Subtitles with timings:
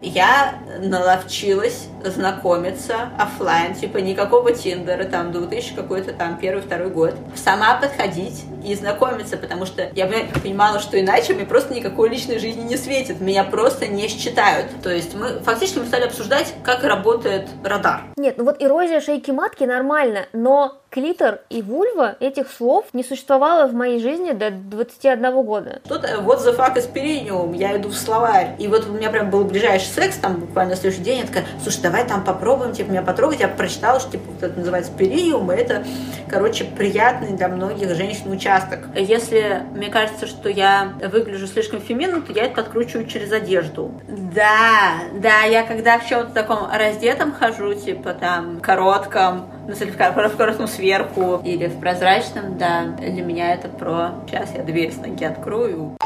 [0.00, 7.14] Я наловчилась знакомиться офлайн, типа никакого Тиндера, там 2000 какой-то там первый, второй год.
[7.34, 12.62] Сама подходить и знакомиться, потому что я понимала, что иначе мне просто никакой личной жизни
[12.62, 14.66] не светит, меня просто не считают.
[14.82, 18.02] То есть мы фактически мы стали обсуждать, как работает радар.
[18.16, 23.68] Нет, ну вот эрозия шейки матки нормально, но клитор и вульва этих слов не существовало
[23.68, 25.80] в моей жизни до 21 года.
[25.88, 28.56] Тут вот the fuck is perineum, я иду в словарь.
[28.58, 31.44] И вот у меня прям был ближайший секс, там буквально на следующий день, я такая,
[31.62, 33.40] слушай, давай там попробуем, типа, меня потрогать.
[33.40, 35.84] Я прочитала, что, типа, вот это называется периум, и это,
[36.28, 38.80] короче, приятный для многих женщин участок.
[38.94, 43.92] Если мне кажется, что я выгляжу слишком феминно, то я это подкручиваю через одежду.
[44.08, 50.66] Да, да, я когда в чем-то таком раздетом хожу, типа, там, коротком, ну, в коротком
[50.66, 54.14] сверху или в прозрачном, да, для меня это про...
[54.26, 55.96] Сейчас я дверь с ноги открою.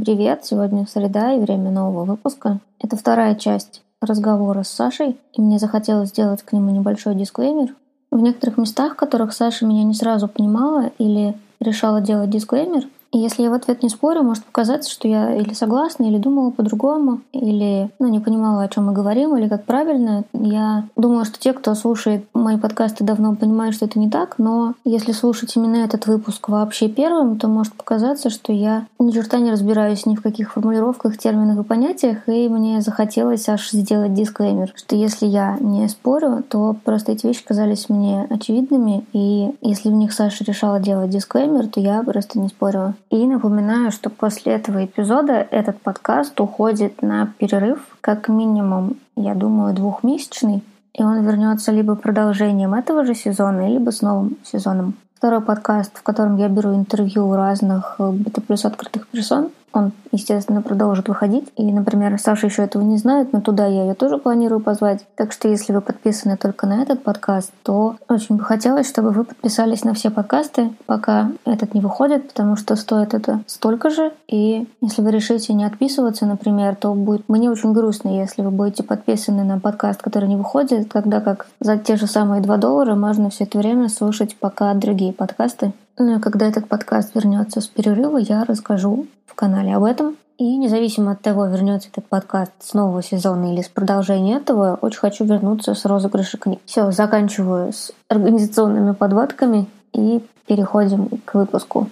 [0.00, 0.44] привет!
[0.44, 2.60] Сегодня среда и время нового выпуска.
[2.78, 7.74] Это вторая часть разговора с Сашей, и мне захотелось сделать к нему небольшой дисклеймер.
[8.10, 13.18] В некоторых местах, в которых Саша меня не сразу понимала или решала делать дисклеймер, и
[13.18, 17.22] если я в ответ не спорю, может показаться, что я или согласна, или думала по-другому,
[17.32, 20.24] или ну, не понимала, о чем мы говорим, или как правильно.
[20.34, 24.74] Я думаю, что те, кто слушает мои подкасты, давно понимают, что это не так, но
[24.84, 29.50] если слушать именно этот выпуск вообще первым, то может показаться, что я ни черта не
[29.50, 34.94] разбираюсь ни в каких формулировках, терминах и понятиях, и мне захотелось аж сделать дисклеймер, что
[34.94, 40.12] если я не спорю, то просто эти вещи казались мне очевидными, и если в них
[40.12, 42.94] Саша решала делать дисклеймер, то я просто не спорила.
[43.10, 49.74] И напоминаю, что после этого эпизода этот подкаст уходит на перерыв, как минимум, я думаю,
[49.74, 50.64] двухмесячный.
[50.92, 54.94] И он вернется либо продолжением этого же сезона, либо с новым сезоном.
[55.14, 60.62] Второй подкаст, в котором я беру интервью у разных бета плюс открытых персон, он, естественно,
[60.62, 61.48] продолжит выходить.
[61.56, 65.06] И, например, Саша еще этого не знает, но туда я ее тоже планирую позвать.
[65.16, 69.24] Так что, если вы подписаны только на этот подкаст, то очень бы хотелось, чтобы вы
[69.24, 74.12] подписались на все подкасты, пока этот не выходит, потому что стоит это столько же.
[74.28, 78.82] И если вы решите не отписываться, например, то будет мне очень грустно, если вы будете
[78.82, 83.30] подписаны на подкаст, который не выходит, тогда как за те же самые 2 доллара можно
[83.30, 85.72] все это время слушать пока другие подкасты.
[85.98, 90.16] Ну и когда этот подкаст вернется с перерыва, я расскажу в канале об этом.
[90.36, 94.98] И независимо от того, вернется этот подкаст с нового сезона или с продолжения этого, очень
[94.98, 96.60] хочу вернуться с розыгрыша книг.
[96.66, 101.88] Все, заканчиваю с организационными подводками и переходим к выпуску.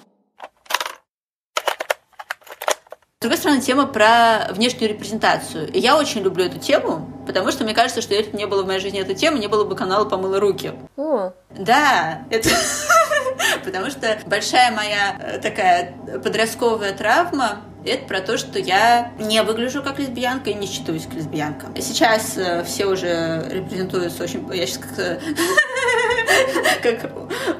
[3.17, 5.73] С другой стороны, тема про внешнюю репрезентацию.
[5.73, 8.65] И я очень люблю эту тему, потому что мне кажется, что если бы не было
[8.65, 10.75] в моей жизни этой темы, не было бы канала «Помыла руки».
[10.99, 11.33] О.
[11.57, 12.51] Да, это...
[13.65, 19.83] Потому что большая моя э, такая подростковая травма это про то, что я не выгляжу
[19.83, 21.77] как лесбиянка и не считаюсь к лесбиянкам.
[21.77, 24.49] Сейчас э, все уже репрезентуются очень...
[24.55, 24.99] Я сейчас как
[26.83, 27.11] как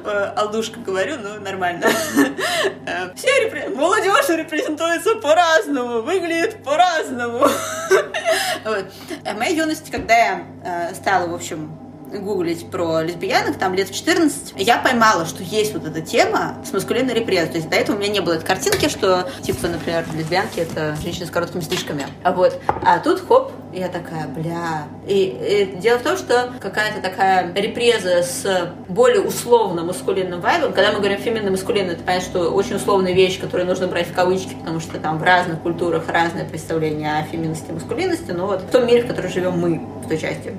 [0.05, 1.87] э, Алдушка говорю, ну, нормально.
[3.15, 7.39] Все молодежь репрезентуется по-разному, выглядит по-разному.
[8.65, 8.85] вот.
[9.25, 11.84] А в моей юности, когда я стала, в общем,
[12.19, 16.73] гуглить про лесбиянок, там лет в 14, я поймала, что есть вот эта тема с
[16.73, 17.51] маскулинной репрессией.
[17.51, 20.95] То есть до этого у меня не было этой картинки, что, типа, например, лесбиянки— это
[21.01, 22.05] женщины с короткими стрижками.
[22.23, 24.87] А вот, а тут, хоп, я такая, бля.
[25.07, 30.91] И, и дело в том, что какая-то такая репреза с более условно маскулинным вайбом, когда
[30.91, 34.53] мы говорим феминно маскулинно, это понятно, что очень условная вещь, которую нужно брать в кавычки,
[34.55, 38.69] потому что там в разных культурах разное представление о феминности и маскулинности, но вот в
[38.69, 40.53] том мире, в котором живем мы, в той части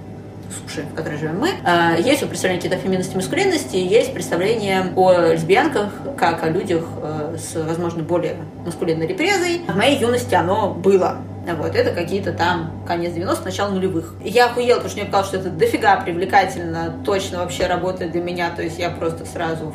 [0.52, 5.32] суши, в которой живем мы, а, есть у представления какие-то феминности маскулинности, есть представление о
[5.32, 9.62] лесбиянках как о людях э, с, возможно, более маскулинной репрезой.
[9.66, 11.18] В моей юности оно было.
[11.54, 14.14] Вот, это какие-то там конец 90-х, начало нулевых.
[14.24, 18.50] Я охуела, потому что мне показалось, что это дофига привлекательно, точно вообще работает для меня,
[18.50, 19.72] то есть я просто сразу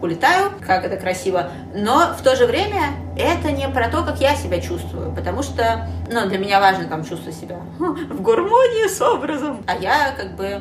[0.00, 1.50] улетаю, как это красиво.
[1.74, 5.88] Но в то же время это не про то, как я себя чувствую, потому что,
[6.10, 9.64] ну, для меня важно там чувствовать себя в гармонии с образом.
[9.66, 10.60] А я как бы,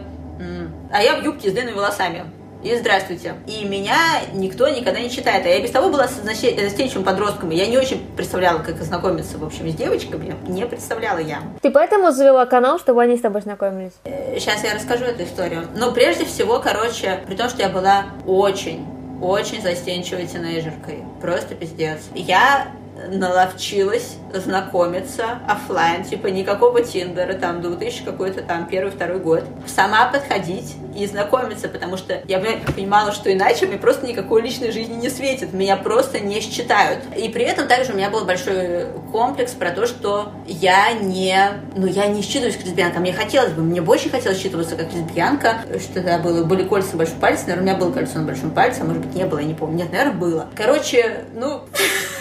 [0.92, 2.25] а я в юбке с длинными волосами.
[2.63, 3.36] И здравствуйте.
[3.45, 3.95] И меня
[4.34, 5.45] никто никогда не читает.
[5.45, 7.51] А я без того была застенчивым подростком.
[7.51, 10.36] Я не очень представляла, как знакомиться, в общем, с девочками.
[10.48, 11.42] Не представляла я.
[11.62, 13.94] Ты поэтому завела канал, чтобы они с тобой знакомились?
[14.06, 15.68] Сейчас э, я расскажу эту историю.
[15.75, 21.04] Но прежде всего, короче, при том, что я была очень очень застенчивой тинейджеркой.
[21.22, 22.00] Просто пиздец.
[22.14, 22.68] Я
[23.10, 29.44] наловчилась знакомиться офлайн, типа никакого Тиндера, там 2000 какой-то там первый, второй год.
[29.66, 32.40] Сама подходить и знакомиться, потому что я
[32.76, 37.00] понимала, что иначе мне просто никакой личной жизни не светит, меня просто не считают.
[37.16, 41.38] И при этом также у меня был большой комплекс про то, что я не,
[41.76, 43.00] ну, я не считываюсь как лесбиянка.
[43.00, 46.98] Мне хотелось бы, мне больше хотелось считываться как лесбиянка, что тогда было, были кольца на
[46.98, 49.46] большом наверное, у меня было кольцо на большом пальце, а может быть, не было, я
[49.46, 49.78] не помню.
[49.78, 50.48] Нет, наверное, было.
[50.56, 51.62] Короче, ну...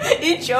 [0.20, 0.58] и чё,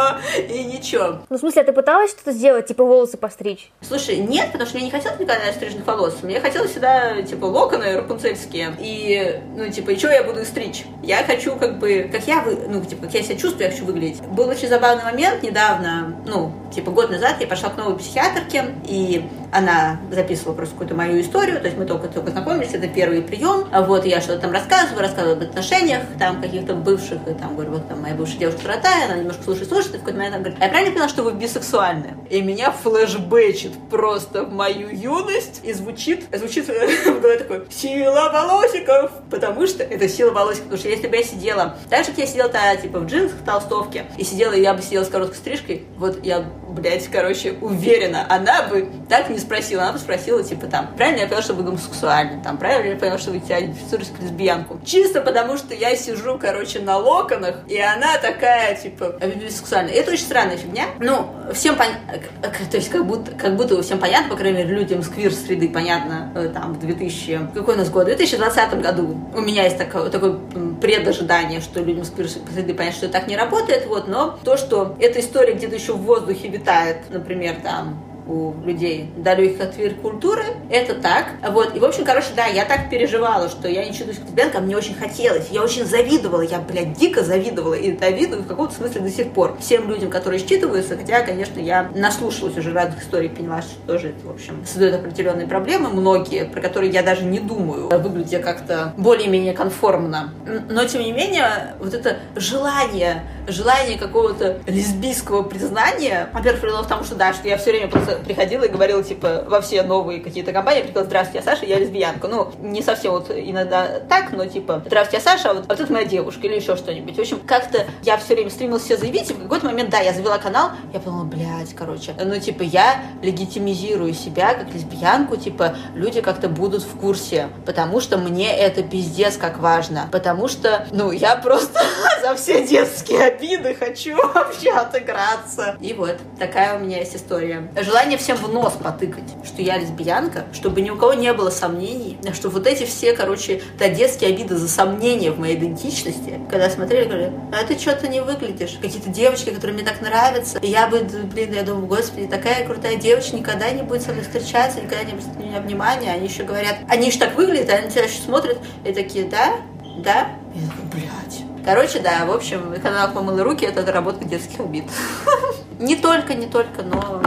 [0.49, 1.19] и ничего.
[1.29, 3.71] Ну, в смысле, а ты пыталась что-то сделать, типа волосы постричь?
[3.81, 6.19] Слушай, нет, потому что я не хотела никогда стрижных волос.
[6.23, 8.77] Мне хотелось всегда, типа, локоны рапунцельские.
[8.81, 10.85] И, ну, типа, и что я буду стричь?
[11.03, 13.85] Я хочу, как бы, как я, вы, ну, типа, как я себя чувствую, я хочу
[13.85, 14.21] выглядеть.
[14.23, 19.25] Был очень забавный момент недавно, ну, типа, год назад я пошла к новой психиатрке, и
[19.53, 23.83] она записывала просто какую-то мою историю, то есть мы только-только знакомились, это первый прием, а
[23.83, 27.89] вот я что-то там рассказываю, рассказываю об отношениях, там каких-то бывших, и там говорю, вот
[27.89, 30.59] там моя бывшая девушка ротая, она немножко слушает, слушает, и в какой-то момент она говорит,
[30.61, 32.17] а я правильно поняла, что вы бисексуальны?
[32.31, 39.13] И меня флешбэчит просто в мою юность, и звучит, звучит в голове такой, сила волосиков,
[39.31, 42.27] потому что это сила волосиков, потому что если бы я сидела, так же, как я
[42.27, 46.25] сидела-то, типа, в джинсах, толстовке, и сидела, и я бы сидела с короткой стрижкой, вот
[46.25, 51.21] я, блядь, короче, уверена, она бы так не спросила, она бы спросила, типа, там, правильно
[51.21, 54.81] я поняла, что вы гомосексуальны, там, правильно я поняла, что вы идентифицируетесь как лесбиянку.
[54.85, 59.95] Чисто потому, что я сижу, короче, на локонах, и она такая, типа, бисексуальная.
[59.95, 60.87] Это очень странная фигня.
[60.99, 65.03] Ну, всем понятно, то есть как будто, как будто всем понятно, по крайней мере, людям
[65.03, 69.41] с квир-среды понятно, э, там, в 2000, какой у нас год, в 2020 году у
[69.41, 70.39] меня есть такое, такое
[70.81, 75.21] предожидание, что людям с квир-среды понятно, что так не работает, вот, но то, что эта
[75.21, 80.45] история где-то еще в воздухе витает, например, там, у людей далеких от культуры.
[80.71, 81.27] Это так.
[81.51, 81.77] Вот.
[81.77, 84.77] И, в общем, короче, да, я так переживала, что я не чувствую лесбиянка, а мне
[84.77, 85.49] очень хотелось.
[85.51, 86.43] Я очень завидовала.
[86.43, 87.75] Я, блядь, дико завидовала.
[87.75, 90.97] И завидую в каком-то смысле до сих пор всем людям, которые считываются.
[90.97, 95.47] Хотя, конечно, я наслушалась уже разных историй, поняла, что тоже это, в общем, создает определенные
[95.47, 100.33] проблемы, многие, про которые я даже не думаю, выглядя как-то более-менее конформно.
[100.69, 107.05] Но, тем не менее, вот это желание, желание какого-то лесбийского признания, во-первых, привело к тому,
[107.05, 110.53] что да, что я все время просто приходила и говорила, типа, во все новые какие-то
[110.53, 112.29] компании, приходила, здравствуйте, я Саша, я лесбиянка.
[112.29, 115.81] Ну, не совсем вот иногда так, но типа, здравствуйте, я Саша, а вот, а вот
[115.81, 117.17] это моя девушка или еще что-нибудь.
[117.17, 120.13] В общем, как-то я все время стремилась все заявить, и в какой-то момент, да, я
[120.13, 126.21] завела канал, я подумала, блядь, короче, ну, типа, я легитимизирую себя как лесбиянку, типа, люди
[126.21, 131.37] как-то будут в курсе, потому что мне это пиздец как важно, потому что, ну, я
[131.37, 131.81] просто
[132.23, 135.77] за все детские обиды хочу вообще отыграться.
[135.81, 137.71] И вот, такая у меня есть история.
[137.81, 141.51] Желание желание всем в нос потыкать, что я лесбиянка, чтобы ни у кого не было
[141.51, 146.71] сомнений, что вот эти все, короче, да, детские обиды за сомнения в моей идентичности, когда
[146.71, 148.79] смотрели, говорили, а ты что-то не выглядишь.
[148.81, 152.97] Какие-то девочки, которые мне так нравятся, и я бы, блин, я думаю, господи, такая крутая
[152.97, 156.13] девочка никогда не будет со мной встречаться, никогда не обратит меня внимания.
[156.13, 159.57] Они еще говорят, они еще так выглядят, а они тебя еще смотрят, и такие, да,
[159.99, 160.29] да?
[160.55, 161.67] Я такой, блядь.
[161.67, 164.85] Короче, да, в общем, канал «Помыла руки»— это доработка детских обид.
[165.79, 167.23] Не только, не только, но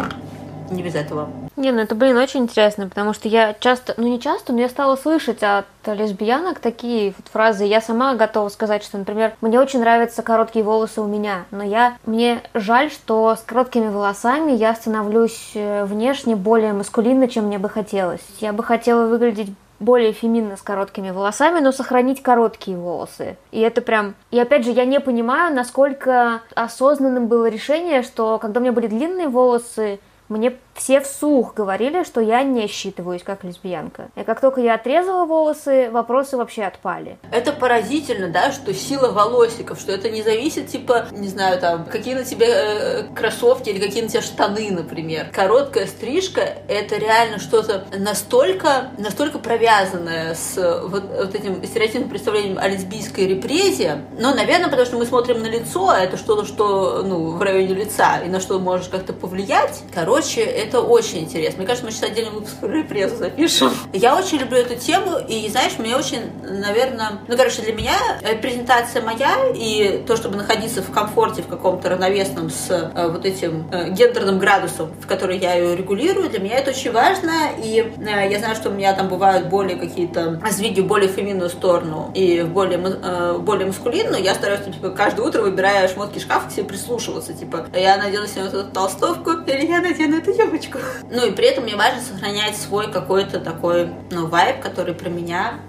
[0.74, 1.30] не без этого.
[1.56, 4.70] Не, ну это, блин, очень интересно, потому что я часто, ну не часто, но я
[4.70, 7.66] стала слышать от лесбиянок такие вот фразы.
[7.66, 11.98] Я сама готова сказать, что, например, мне очень нравятся короткие волосы у меня, но я,
[12.06, 17.70] мне жаль, что с короткими волосами я становлюсь э, внешне более маскулинной, чем мне бы
[17.70, 18.22] хотелось.
[18.40, 19.50] Я бы хотела выглядеть
[19.84, 23.38] более феминно с короткими волосами, но сохранить короткие волосы.
[23.52, 24.16] И это прям...
[24.32, 28.88] И опять же, я не понимаю, насколько осознанным было решение, что когда у меня были
[28.88, 30.00] длинные волосы,
[30.30, 34.10] мне все вслух говорили, что я не считываюсь как лесбиянка.
[34.16, 37.18] И как только я отрезала волосы, вопросы вообще отпали.
[37.32, 42.16] Это поразительно, да, что сила волосиков, что это не зависит, типа, не знаю, там, какие
[42.16, 45.28] на тебе э, кроссовки или какие на тебе штаны, например.
[45.34, 52.68] Короткая стрижка— это реально что-то настолько, настолько провязанное с вот, вот этим стереотипным представлением о
[52.68, 54.02] лесбийской репрезе.
[54.20, 57.74] Но, наверное, потому что мы смотрим на лицо, а это что-то, что, ну, в районе
[57.74, 59.84] лица, и на что можешь как-то повлиять.
[59.94, 61.60] Короче, это очень интересно.
[61.60, 63.72] Мне кажется, мы сейчас отдельный выпуск про репрезу запишем.
[63.94, 67.20] Я очень люблю эту тему, и, знаешь, мне очень, наверное...
[67.28, 67.94] Ну, короче, для меня
[68.42, 73.68] презентация моя и то, чтобы находиться в комфорте, в каком-то равновесном с э, вот этим
[73.72, 78.32] э, гендерным градусом, в который я ее регулирую, для меня это очень важно, и э,
[78.32, 82.42] я знаю, что у меня там бывают более какие-то сдвиги в более феминную сторону и
[82.42, 84.24] в более, э, более маскулинную.
[84.24, 88.44] Я стараюсь, типа, каждое утро, выбирая шмотки шкафа, к себе прислушиваться, типа, я надену себе
[88.44, 90.80] вот эту толстовку, или я надену эту юбочку, девочку.
[91.10, 95.60] Ну и при этом мне важно сохранять свой какой-то такой, ну, вайб, который про меня.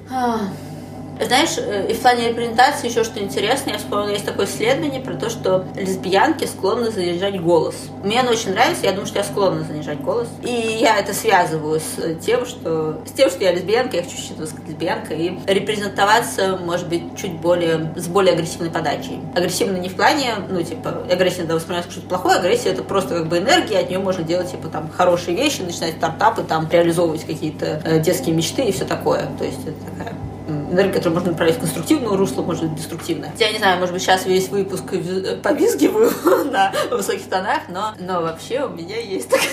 [1.21, 5.15] Знаешь, э, и в плане репрезентации еще что интересно, я вспомнила, есть такое исследование про
[5.15, 7.77] то, что лесбиянки склонны занижать голос.
[8.03, 10.29] Мне оно очень нравится, я думаю, что я склонна занижать голос.
[10.43, 14.57] И я это связываю с тем, что, с тем, что я лесбиянка, я хочу считаться
[14.57, 19.21] как лесбиянка, и репрезентоваться, может быть, чуть более, с более агрессивной подачей.
[19.35, 23.15] Агрессивно не в плане, ну, типа, агрессия, да, воспринимается как что-то плохое, агрессия это просто
[23.15, 27.25] как бы энергия, от нее можно делать, типа, там, хорошие вещи, начинать стартапы, там, реализовывать
[27.25, 29.29] какие-то э, детские мечты и все такое.
[29.39, 30.15] То есть это такая
[30.49, 33.33] энергия, которую можно направить в конструктивное русло, может быть, деструктивное.
[33.39, 34.85] Я не знаю, может быть, сейчас весь выпуск
[35.43, 36.11] повизгиваю
[36.51, 39.49] на высоких тонах, но, но вообще у меня есть такая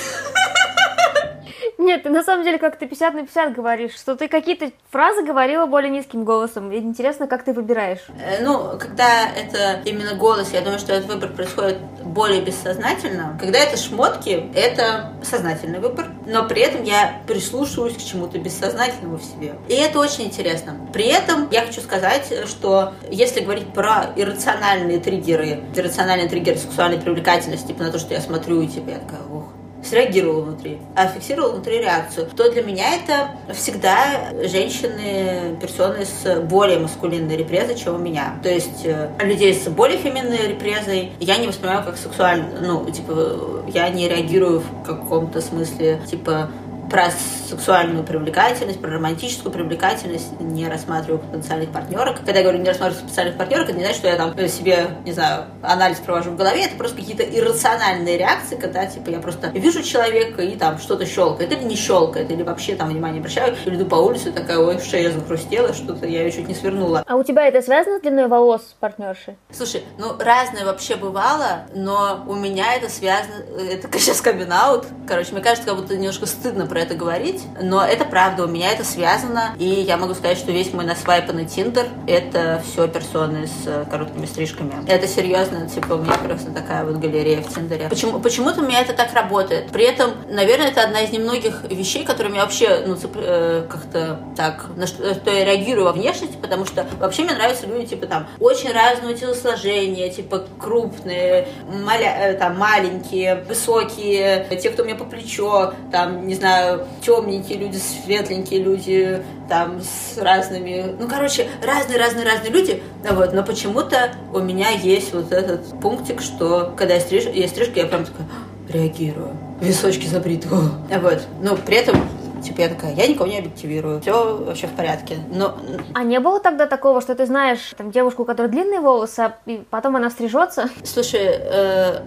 [1.77, 5.65] нет, ты на самом деле как-то 50 на 50 говоришь, что ты какие-то фразы говорила
[5.65, 6.72] более низким голосом.
[6.72, 8.00] И интересно, как ты выбираешь.
[8.20, 13.38] Э, ну, когда это именно голос, я думаю, что этот выбор происходит более бессознательно.
[13.39, 19.24] Когда это шмотки, это сознательный выбор, но при этом я прислушиваюсь к чему-то бессознательному в
[19.24, 19.55] себе.
[19.67, 20.75] И это очень интересно.
[20.93, 27.67] При этом я хочу сказать, что если говорить про иррациональные триггеры, иррациональные триггеры сексуальной привлекательности,
[27.67, 29.46] типа на то, что я смотрю, и типа я такая, ох,
[29.84, 36.80] среагировала внутри, а фиксировала внутри реакцию, то для меня это всегда женщины, персоны с более
[36.80, 38.40] маскулинной репрезой, чем у меня.
[38.44, 43.64] То есть э, людей с более феминной репрезой я не воспринимаю как сексуально, ну, типа,
[43.68, 46.50] я не реагирую в каком-то смысле, типа,
[46.91, 47.10] про
[47.50, 52.17] сексуальную привлекательность, про романтическую привлекательность не рассматриваю потенциальных партнерок.
[52.17, 55.13] Когда я говорю не рассматриваю потенциальных партнерок, это не значит, что я там себе, не
[55.13, 59.81] знаю, анализ провожу в голове, это просто какие-то иррациональные реакции, когда, типа, я просто вижу
[59.83, 63.86] человека и там что-то щелкает, или не щелкает, или вообще там внимание обращаю, или иду
[63.86, 67.03] по улице, такая, ой, шея захрустела, что-то я ее чуть не свернула.
[67.07, 69.38] А у тебя это связано с длиной волос партнерши?
[69.51, 73.36] Слушай, ну, разное вообще бывало, но у меня это связано,
[73.69, 74.86] это сейчас камин -аут.
[75.07, 78.72] короче, мне кажется, как будто немножко стыдно про это говорить, но это правда, у меня
[78.72, 83.68] это связано, и я могу сказать, что весь мой насвайпанный тиндер— это все персоны с
[83.68, 84.74] э, короткими стрижками.
[84.88, 87.88] Это серьезно, типа, у меня просто такая вот галерея в тиндере.
[87.90, 89.72] Почему, почему-то у меня это так работает.
[89.72, 94.66] При этом, наверное, это одна из немногих вещей, которые меня вообще, ну, э, как-то так,
[94.76, 98.28] на что, что я реагирую во внешности, потому что вообще мне нравятся люди, типа, там,
[98.40, 102.18] очень разного телосложения, типа, крупные, маля...
[102.20, 106.71] Э, там, маленькие, высокие, те, кто мне по плечо, там, не знаю,
[107.01, 114.40] темненькие люди, светленькие люди, там с разными, ну, короче, разные-разные-разные люди, вот, но почему-то у
[114.40, 118.28] меня есть вот этот пунктик, что когда я стриж, я стрижка, я прям такая
[118.70, 122.01] реагирую, височки забриты, вот, но при этом
[122.42, 125.18] Типа я такая, я никого не объективирую, все вообще в порядке.
[125.32, 125.58] Но...
[125.94, 129.38] А не было тогда такого, что ты знаешь там девушку, у которой длинные волосы, а
[129.70, 130.70] потом она стрижется?
[130.84, 132.01] Слушай, э,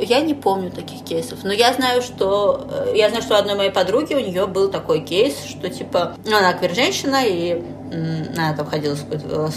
[0.00, 3.54] я не помню таких кейсов, но я знаю, что э, я знаю, что у одной
[3.56, 7.62] моей подруги у нее был такой кейс, что типа ну, она квир-женщина и
[8.36, 9.02] она там ходила с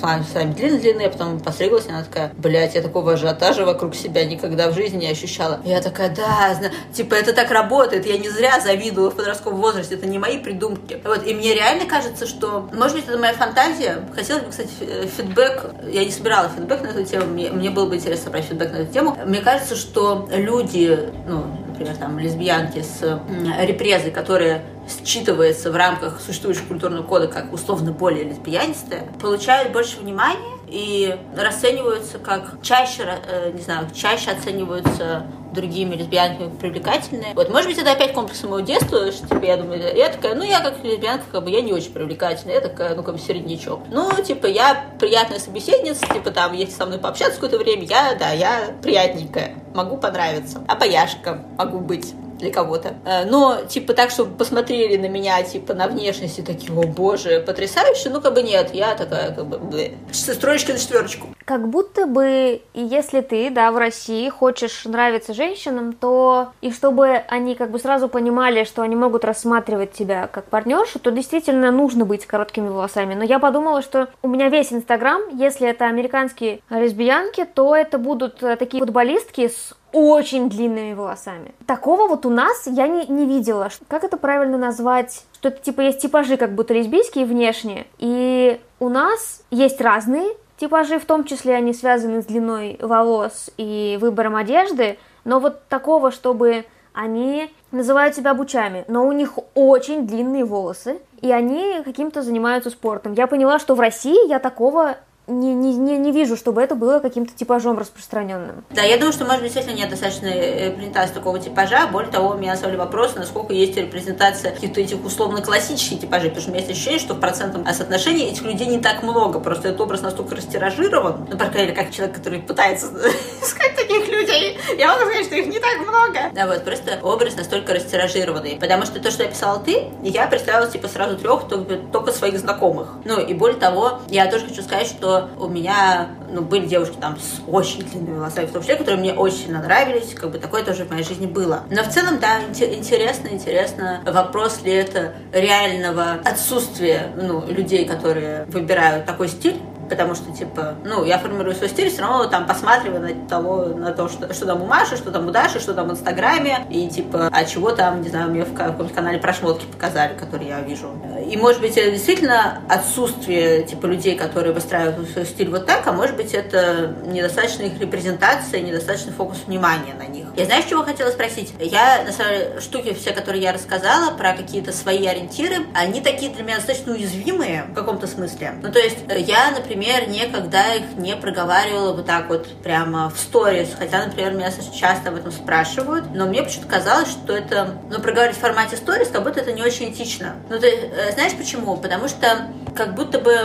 [0.01, 4.69] волосами длинные-длинные, а потом постриглась, и она такая, блядь, я такого ажиотажа вокруг себя никогда
[4.69, 5.60] в жизни не ощущала.
[5.65, 6.69] Я такая, да, зна...
[6.93, 11.01] типа это так работает, я не зря завидовала в подростковом возрасте, это не мои придумки.
[11.03, 14.08] Вот, и мне реально кажется, что, может быть, это моя фантазия.
[14.15, 14.69] Хотелось бы, кстати,
[15.17, 18.72] фидбэк, я не собирала фидбэк на эту тему, мне, мне было бы интересно собрать фидбэк
[18.72, 19.17] на эту тему.
[19.25, 23.22] Мне кажется, что люди, ну, например, там, лесбиянки с
[23.62, 30.60] репрезой, которые считывается в рамках существующего культурного кода как условно более лесбиянистая, получают больше внимания
[30.67, 37.34] и расцениваются как чаще, э, не знаю, чаще оцениваются другими лесбиянками привлекательные.
[37.34, 40.43] Вот, может быть, это опять комплекс моего детства, что типа, я думаю, я такая, ну,
[40.43, 43.81] я как лесбиянка, как бы, я не очень привлекательная, я такая, ну, как бы, середнячок.
[43.89, 48.31] Ну, типа, я приятная собеседница, типа, там, если со мной пообщаться какое-то время, я, да,
[48.31, 50.63] я приятненькая, могу понравиться.
[50.67, 52.96] А пояшка могу быть для кого-то.
[53.05, 57.43] Э, но, типа, так, чтобы посмотрели на меня, типа, на внешность и такие, о боже,
[57.46, 59.91] потрясающе, ну, как бы нет, я такая, как бы, блэ.
[60.12, 61.27] Строечка на четверочку.
[61.46, 67.55] Как будто бы, если ты, да, в России хочешь нравиться женщинам, то и чтобы они
[67.55, 72.24] как бы сразу понимали, что они могут рассматривать тебя как партнершу, то действительно нужно быть
[72.24, 73.15] с короткими волосами.
[73.15, 78.41] Но я подумала, что у меня весь Инстаграм, если это американские лесбиянки, то это будут
[78.43, 81.53] э, такие футболистки с очень длинными волосами.
[81.65, 83.69] Такого вот у нас я не, не видела.
[83.88, 85.25] Как это правильно назвать?
[85.34, 87.88] Что это типа есть типажи как будто лесбийские внешние.
[87.98, 93.98] И у нас есть разные типажи, в том числе они связаны с длиной волос и
[94.01, 94.98] выбором одежды.
[95.24, 101.31] Но вот такого, чтобы они называют себя бучами, но у них очень длинные волосы, и
[101.31, 103.13] они каким-то занимаются спортом.
[103.13, 104.98] Я поняла, что в России я такого
[105.29, 108.63] не, не, не, не вижу, чтобы это было каким-то типажом распространенным.
[108.71, 111.88] Да, я думаю, что, может быть, действительно нет достаточной репрезентации такого типажа.
[111.88, 116.53] Более того, меня задали вопрос, насколько есть репрезентация каких-то этих условно-классических типажей, потому что у
[116.53, 120.01] меня есть ощущение, что в процентном соотношении этих людей не так много, просто этот образ
[120.01, 122.88] настолько растиражирован, ну, по крайней мере, как человек, который пытается
[123.41, 126.19] искать таких людей, я могу сказать, что их не так много.
[126.33, 130.69] Да, вот, просто образ настолько растиражированный, потому что то, что я писала ты, я представила,
[130.69, 132.88] типа, сразу трех, только, только своих знакомых.
[133.05, 137.17] Ну, и более того, я тоже хочу сказать, что у меня, ну, были девушки там
[137.17, 140.85] с очень длинными волосами, в том числе, которые мне очень нравились, как бы такое тоже
[140.85, 141.63] в моей жизни было.
[141.69, 149.05] Но в целом, да, интересно, интересно, вопрос ли это реального отсутствия, ну, людей, которые выбирают
[149.05, 149.59] такой стиль,
[149.89, 153.91] потому что, типа, ну, я формирую свой стиль, все равно там посматриваю на того, на
[153.91, 156.88] то, что, что там у Маши, что там у Даши, что там в Инстаграме, и,
[156.88, 160.62] типа, а чего там, не знаю, мне в каком-то канале про шмотки показали, которые я
[160.62, 160.91] вижу.
[161.29, 165.91] И, может быть, это действительно отсутствие, типа, людей, которые выстраивают свой стиль вот так, а
[165.91, 170.27] может быть, это недостаточная их репрезентация, недостаточный фокус внимания на них.
[170.36, 171.53] Я знаю, чего хотела спросить.
[171.60, 176.31] Я, на самом деле, штуки все, которые я рассказала про какие-то свои ориентиры, они такие
[176.31, 178.53] для меня достаточно уязвимые в каком-то смысле.
[178.62, 183.17] Ну, то есть, я, например, например, никогда их не проговаривала вот так вот прямо в
[183.17, 188.00] сторис, хотя, например, меня часто об этом спрашивают, но мне почему-то казалось, что это, ну,
[188.00, 190.36] проговаривать в формате сторис, как будто это не очень этично.
[190.50, 191.77] Ну, ты э, знаешь почему?
[191.77, 193.38] Потому что как будто бы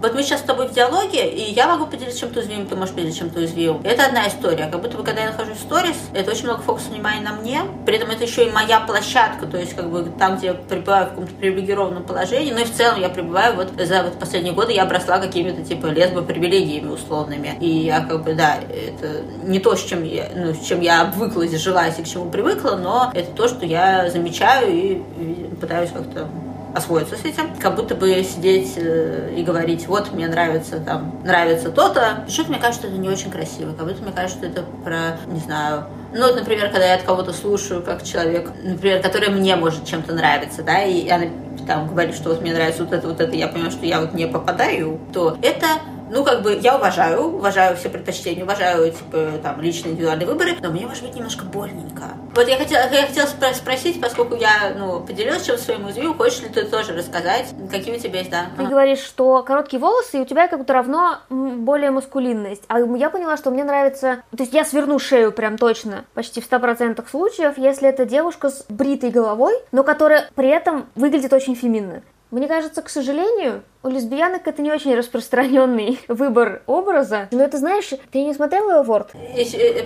[0.00, 2.94] вот мы сейчас с тобой в диалоге, и я могу поделиться чем-то уязвимым, ты можешь
[2.94, 3.82] поделиться чем-то уязвимым.
[3.84, 4.66] Это одна история.
[4.66, 7.62] Как будто бы, когда я нахожусь в сторис, это очень много фокуса внимания на мне.
[7.84, 11.06] При этом это еще и моя площадка, то есть как бы там, где я пребываю
[11.06, 12.52] в каком-то привилегированном положении.
[12.52, 15.86] Ну и в целом я пребываю вот за вот последние годы я обросла какими-то типа
[15.86, 17.56] лесбо-привилегиями условными.
[17.60, 21.02] И я как бы, да, это не то, с чем я, ну, с чем я
[21.02, 25.90] обвыклась, жилась и к чему привыкла, но это то, что я замечаю и, и пытаюсь
[25.90, 26.28] как-то
[26.74, 31.70] освоиться с этим, как будто бы сидеть э, и говорить, вот мне нравится там, нравится
[31.70, 32.22] то-то.
[32.26, 35.18] Почему-то мне кажется, что это не очень красиво, как будто мне кажется, что это про,
[35.26, 39.54] не знаю, ну, вот, например, когда я от кого-то слушаю, как человек, например, который мне
[39.54, 41.26] может чем-то нравиться, да, и она
[41.66, 44.12] там говорит, что вот мне нравится вот это, вот это, я понимаю, что я вот
[44.12, 45.66] не попадаю, то это
[46.10, 50.70] ну, как бы, я уважаю, уважаю все предпочтения, уважаю, типа, там, личные индивидуальные выборы, но
[50.70, 52.04] мне, может быть, немножко больненько.
[52.34, 56.48] Вот я хотела, я хотела спросить, поскольку я, ну, поделилась чем своим уязвимым, хочешь ли
[56.48, 58.46] ты тоже рассказать, какие у тебя есть, да?
[58.56, 62.62] Ты говоришь, что короткие волосы, и у тебя как будто равно более маскулинность.
[62.68, 64.22] А я поняла, что мне нравится...
[64.36, 68.64] То есть я сверну шею прям точно, почти в 100% случаев, если это девушка с
[68.68, 72.02] бритой головой, но которая при этом выглядит очень феминно.
[72.30, 77.28] Мне кажется, к сожалению, у лесбиянок это не очень распространенный выбор образа.
[77.32, 79.12] Но это знаешь, ты не смотрела Эворд?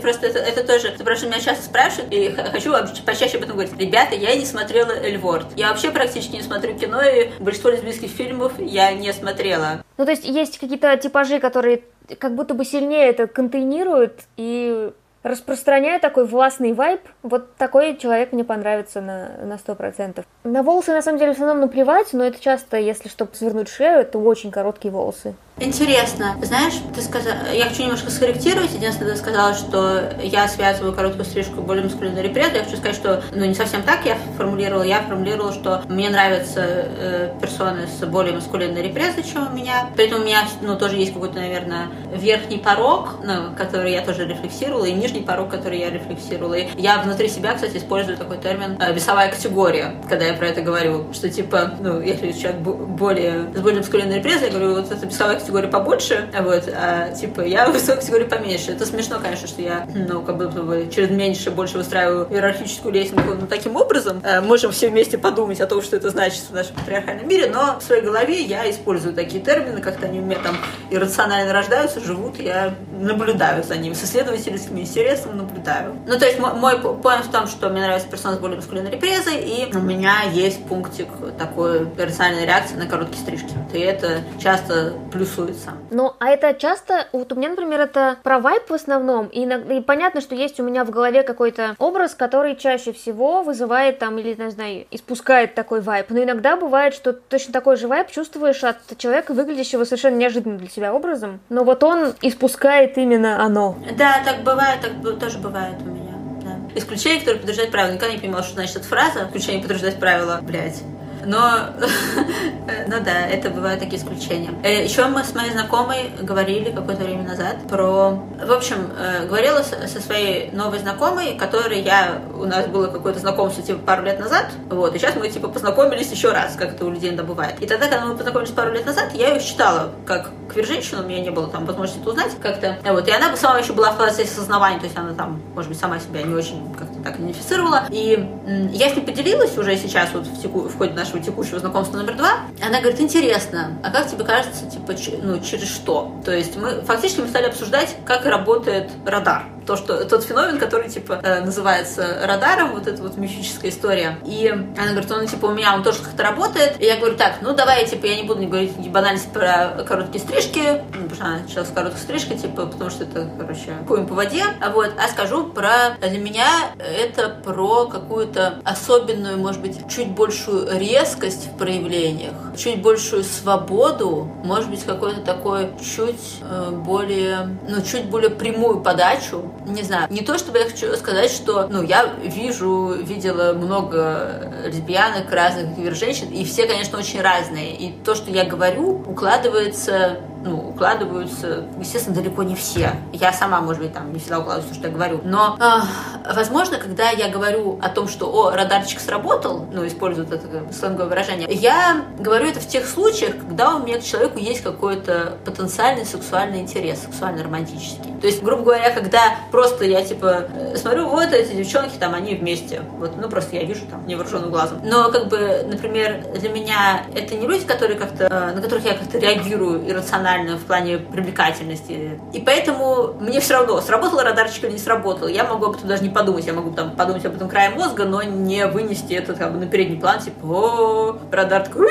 [0.02, 2.72] Просто это, это тоже, потому что меня часто спрашивают, и хочу
[3.06, 3.78] почаще об этом говорить.
[3.78, 5.46] Ребята, я не смотрела Эльворд.
[5.56, 9.82] Я вообще практически не смотрю кино, и большинство лесбийских фильмов я не смотрела.
[9.96, 11.82] Ну, то есть есть какие-то типажи, которые
[12.18, 14.92] как будто бы сильнее это контейнируют и
[15.24, 20.24] распространяю такой властный вайб, вот такой человек мне понравится на, на 100%.
[20.44, 24.00] На волосы, на самом деле, в основном наплевать, но это часто, если чтобы свернуть шею,
[24.00, 25.34] это очень короткие волосы.
[25.60, 26.34] Интересно.
[26.42, 28.72] Знаешь, ты сказала, я хочу немножко скорректировать.
[28.72, 32.54] Единственное, ты сказала, что я связываю короткую стрижку более мускулинный репрет.
[32.54, 34.82] Я хочу сказать, что ну, не совсем так я формулировала.
[34.82, 39.90] Я формулировала, что мне нравятся э, персоны с более мускулинной репрезой, чем у меня.
[39.94, 44.26] При этом у меня ну, тоже есть какой-то, наверное, верхний порог, ну, который я тоже
[44.26, 46.54] рефлексировала, и нижний порог, который я рефлексировала.
[46.54, 50.62] И я внутри себя, кстати, использую такой термин э, весовая категория, когда я про это
[50.62, 51.12] говорю.
[51.12, 55.43] Что типа, ну, если человек более, с более мускулинной репрезой, я говорю, вот это весовая
[55.44, 58.72] категория побольше, вот, а типа я высокой категории поменьше.
[58.72, 63.46] Это смешно, конечно, что я, ну, как бы через меньше больше выстраиваю иерархическую лестницу ну,
[63.46, 64.22] таким образом.
[64.24, 67.78] Э, можем все вместе подумать о том, что это значит в нашем патриархальном мире, но
[67.78, 70.56] в своей голове я использую такие термины, как-то они у меня там
[70.90, 75.96] иррационально рождаются, живут, я наблюдаю за ними, с исследовательским интересом наблюдаю.
[76.06, 78.90] Ну, то есть мой, мой поинт в том, что мне нравится персона с более маскулинной
[78.90, 83.54] репрезой, и у меня есть пунктик такой иррациональной реакции на короткие стрижки.
[83.72, 84.94] И это часто
[85.34, 85.72] плюсуется.
[85.90, 89.74] Ну, а это часто, вот у меня, например, это про вайп в основном, и, иногда,
[89.74, 94.18] и понятно, что есть у меня в голове какой-то образ, который чаще всего вызывает там,
[94.18, 98.62] или, не знаю, испускает такой вайп, но иногда бывает, что точно такой же вайп чувствуешь
[98.64, 103.76] от человека, выглядящего совершенно неожиданно для себя образом, но вот он испускает именно оно.
[103.96, 106.14] Да, так бывает, так тоже бывает у меня.
[106.42, 106.78] Да.
[106.78, 107.94] Исключение, которое подтверждает правила.
[107.94, 109.26] Никогда не понимала, что значит эта фраза.
[109.28, 110.82] Исключение подтверждать правила, блядь.
[111.24, 111.70] Но
[112.86, 114.50] ну да, это бывают такие исключения.
[114.62, 118.10] Э, Еще мы с моей знакомой говорили какое-то время назад про...
[118.44, 122.22] В общем, э, говорила со своей новой знакомой, которой я...
[122.34, 126.10] У нас было какое-то знакомство типа пару лет назад, вот, и сейчас мы типа познакомились
[126.10, 127.56] еще раз, как это у людей иногда бывает.
[127.60, 131.20] И тогда, когда мы познакомились пару лет назад, я ее считала как квир-женщину, у меня
[131.20, 132.78] не было там возможности это узнать как-то.
[132.84, 135.78] Вот, и она сама еще была в процессе осознавания, то есть она там, может быть,
[135.78, 137.84] сама себя не очень как-то так идентифицировала.
[137.90, 138.28] И
[138.72, 142.16] я с ней поделилась уже сейчас вот в, теку, в ходе нашего текущего знакомства номер
[142.16, 142.40] два.
[142.64, 146.20] Она говорит, интересно, а как тебе кажется, типа, ну, через что?
[146.24, 150.88] То есть мы фактически мы стали обсуждать, как работает радар то, что тот феномен, который,
[150.88, 154.18] типа, э, называется радаром, вот эта вот мифическая история.
[154.24, 156.80] И она говорит, он, типа, у меня он тоже как-то работает.
[156.80, 160.22] И я говорю, так, ну, давай, типа, я не буду не говорить банальность про короткие
[160.22, 164.14] стрижки, ну, потому что она начала с стрижкой, типа, потому что это, короче, хуем по
[164.14, 164.44] воде.
[164.60, 166.46] А вот, а скажу про, для меня
[166.78, 174.70] это про какую-то особенную, может быть, чуть большую резкость в проявлениях, чуть большую свободу, может
[174.70, 180.38] быть, какой-то такой чуть э, более, ну, чуть более прямую подачу не знаю, не то
[180.38, 186.66] чтобы я хочу сказать, что, ну, я вижу, видела много лесбиянок, разных женщин, и все,
[186.66, 187.74] конечно, очень разные.
[187.76, 192.92] И то, что я говорю, укладывается ну, укладываются, естественно, далеко не все.
[193.12, 195.20] Я сама, может быть, там не всегда укладываюсь то, что я говорю.
[195.24, 200.46] Но, э, возможно, когда я говорю о том, что, о, радарчик сработал, ну, используют это
[200.72, 205.38] сленговое выражение, я говорю это в тех случаях, когда у меня к человеку есть какой-то
[205.44, 208.12] потенциальный сексуальный интерес, сексуально-романтический.
[208.20, 212.34] То есть, грубо говоря, когда просто я, типа, э, смотрю, вот эти девчонки, там, они
[212.34, 212.82] вместе.
[212.98, 214.80] Вот, ну, просто я вижу там невооруженным глазом.
[214.82, 218.94] Но, как бы, например, для меня это не люди, которые как-то, э, на которых я
[218.94, 222.18] как-то реагирую иррационально, в плане привлекательности.
[222.32, 225.28] И поэтому мне все равно, сработал радарчик или не сработал.
[225.28, 226.44] Я могу об этом даже не подумать.
[226.46, 229.66] Я могу там подумать об этом краем мозга, но не вынести это как бы на
[229.68, 231.86] передний план, типа, о, радар такой,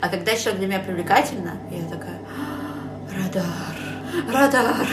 [0.00, 2.18] А когда человек для меня привлекательно, я такая,
[3.12, 3.85] радар,
[4.32, 4.86] радар.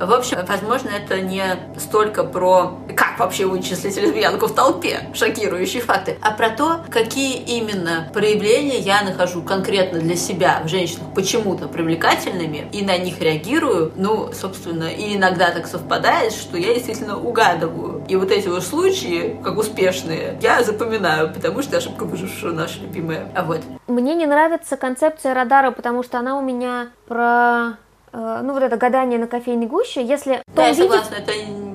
[0.00, 1.42] В общем, возможно, это не
[1.78, 8.10] столько про как вообще вычислить лесбиянку в толпе, шокирующие факты, а про то, какие именно
[8.12, 13.92] проявления я нахожу конкретно для себя в женщинах почему-то привлекательными и на них реагирую.
[13.96, 18.04] Ну, собственно, и иногда так совпадает, что я действительно угадываю.
[18.08, 23.30] И вот эти вот случаи, как успешные, я запоминаю, потому что ошибка выжившего наша любимая.
[23.34, 23.60] А вот.
[23.86, 27.76] Мне не нравится концепция гейдара, потому что она у меня про
[28.42, 30.42] ну, вот это гадание на кофейной гуще, если...
[30.54, 31.32] Да, я согласна, это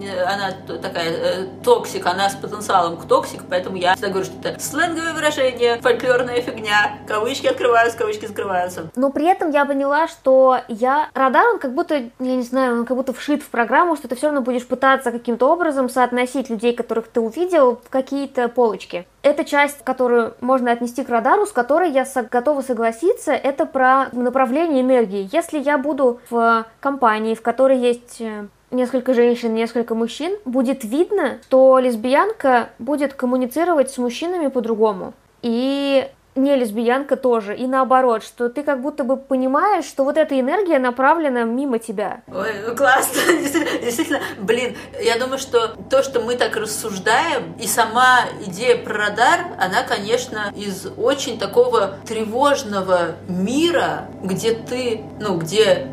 [0.10, 4.60] она такая э, toxic, она с потенциалом к toxic, поэтому я всегда говорю, что это
[4.60, 8.90] сленговое выражение, фольклорная фигня, кавычки открываются, кавычки закрываются.
[8.96, 11.10] Но при этом я поняла, что я...
[11.14, 14.16] Гейдар, он как будто, я не знаю, он как будто вшит в программу, что ты
[14.16, 19.06] все равно будешь пытаться каким-то образом соотносить людей, которых ты увидел, в какие-то полочки.
[19.24, 24.82] Эта часть, которую можно отнести к гейдару, с которой я готова согласиться, это про направление
[24.82, 25.30] энергии.
[25.32, 31.38] Если я буду в компании, в которой есть э, несколько женщин, несколько мужчин, будет видно,
[31.44, 35.14] что лесбиянка будет коммуницировать с мужчинами по-другому.
[35.42, 40.40] И не лесбиянка тоже, и наоборот, что ты как будто бы понимаешь, что вот эта
[40.40, 42.22] энергия направлена мимо тебя.
[42.28, 43.22] Ой, классно,
[43.82, 49.40] действительно, блин, я думаю, что то, что мы так рассуждаем, и сама идея про радар,
[49.60, 55.88] она, конечно, из очень такого тревожного мира, где ты, ну, где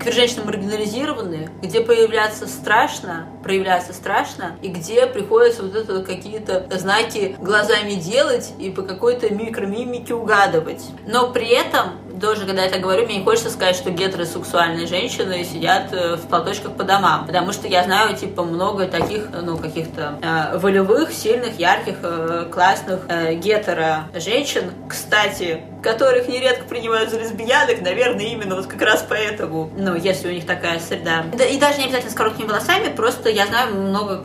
[0.00, 7.94] квир-женщины маргинализированы, где появляться страшно, проявляться страшно, и где приходится вот это какие-то знаки глазами
[7.94, 10.84] делать и по какой-то микро мимики угадывать.
[11.06, 15.44] Но при этом тоже, когда я это говорю, мне не хочется сказать, что гетеросексуальные женщины
[15.44, 20.18] сидят э, в платочках по домам, потому что я знаю, типа, много таких, ну, каких-то
[20.22, 28.24] э, волевых, сильных, ярких, э, классных э, гетеро-женщин, кстати, которых нередко принимают за лесбиянок, наверное,
[28.24, 31.24] именно вот как раз поэтому, ну, если у них такая среда.
[31.32, 34.24] И даже не обязательно с короткими волосами, просто я знаю много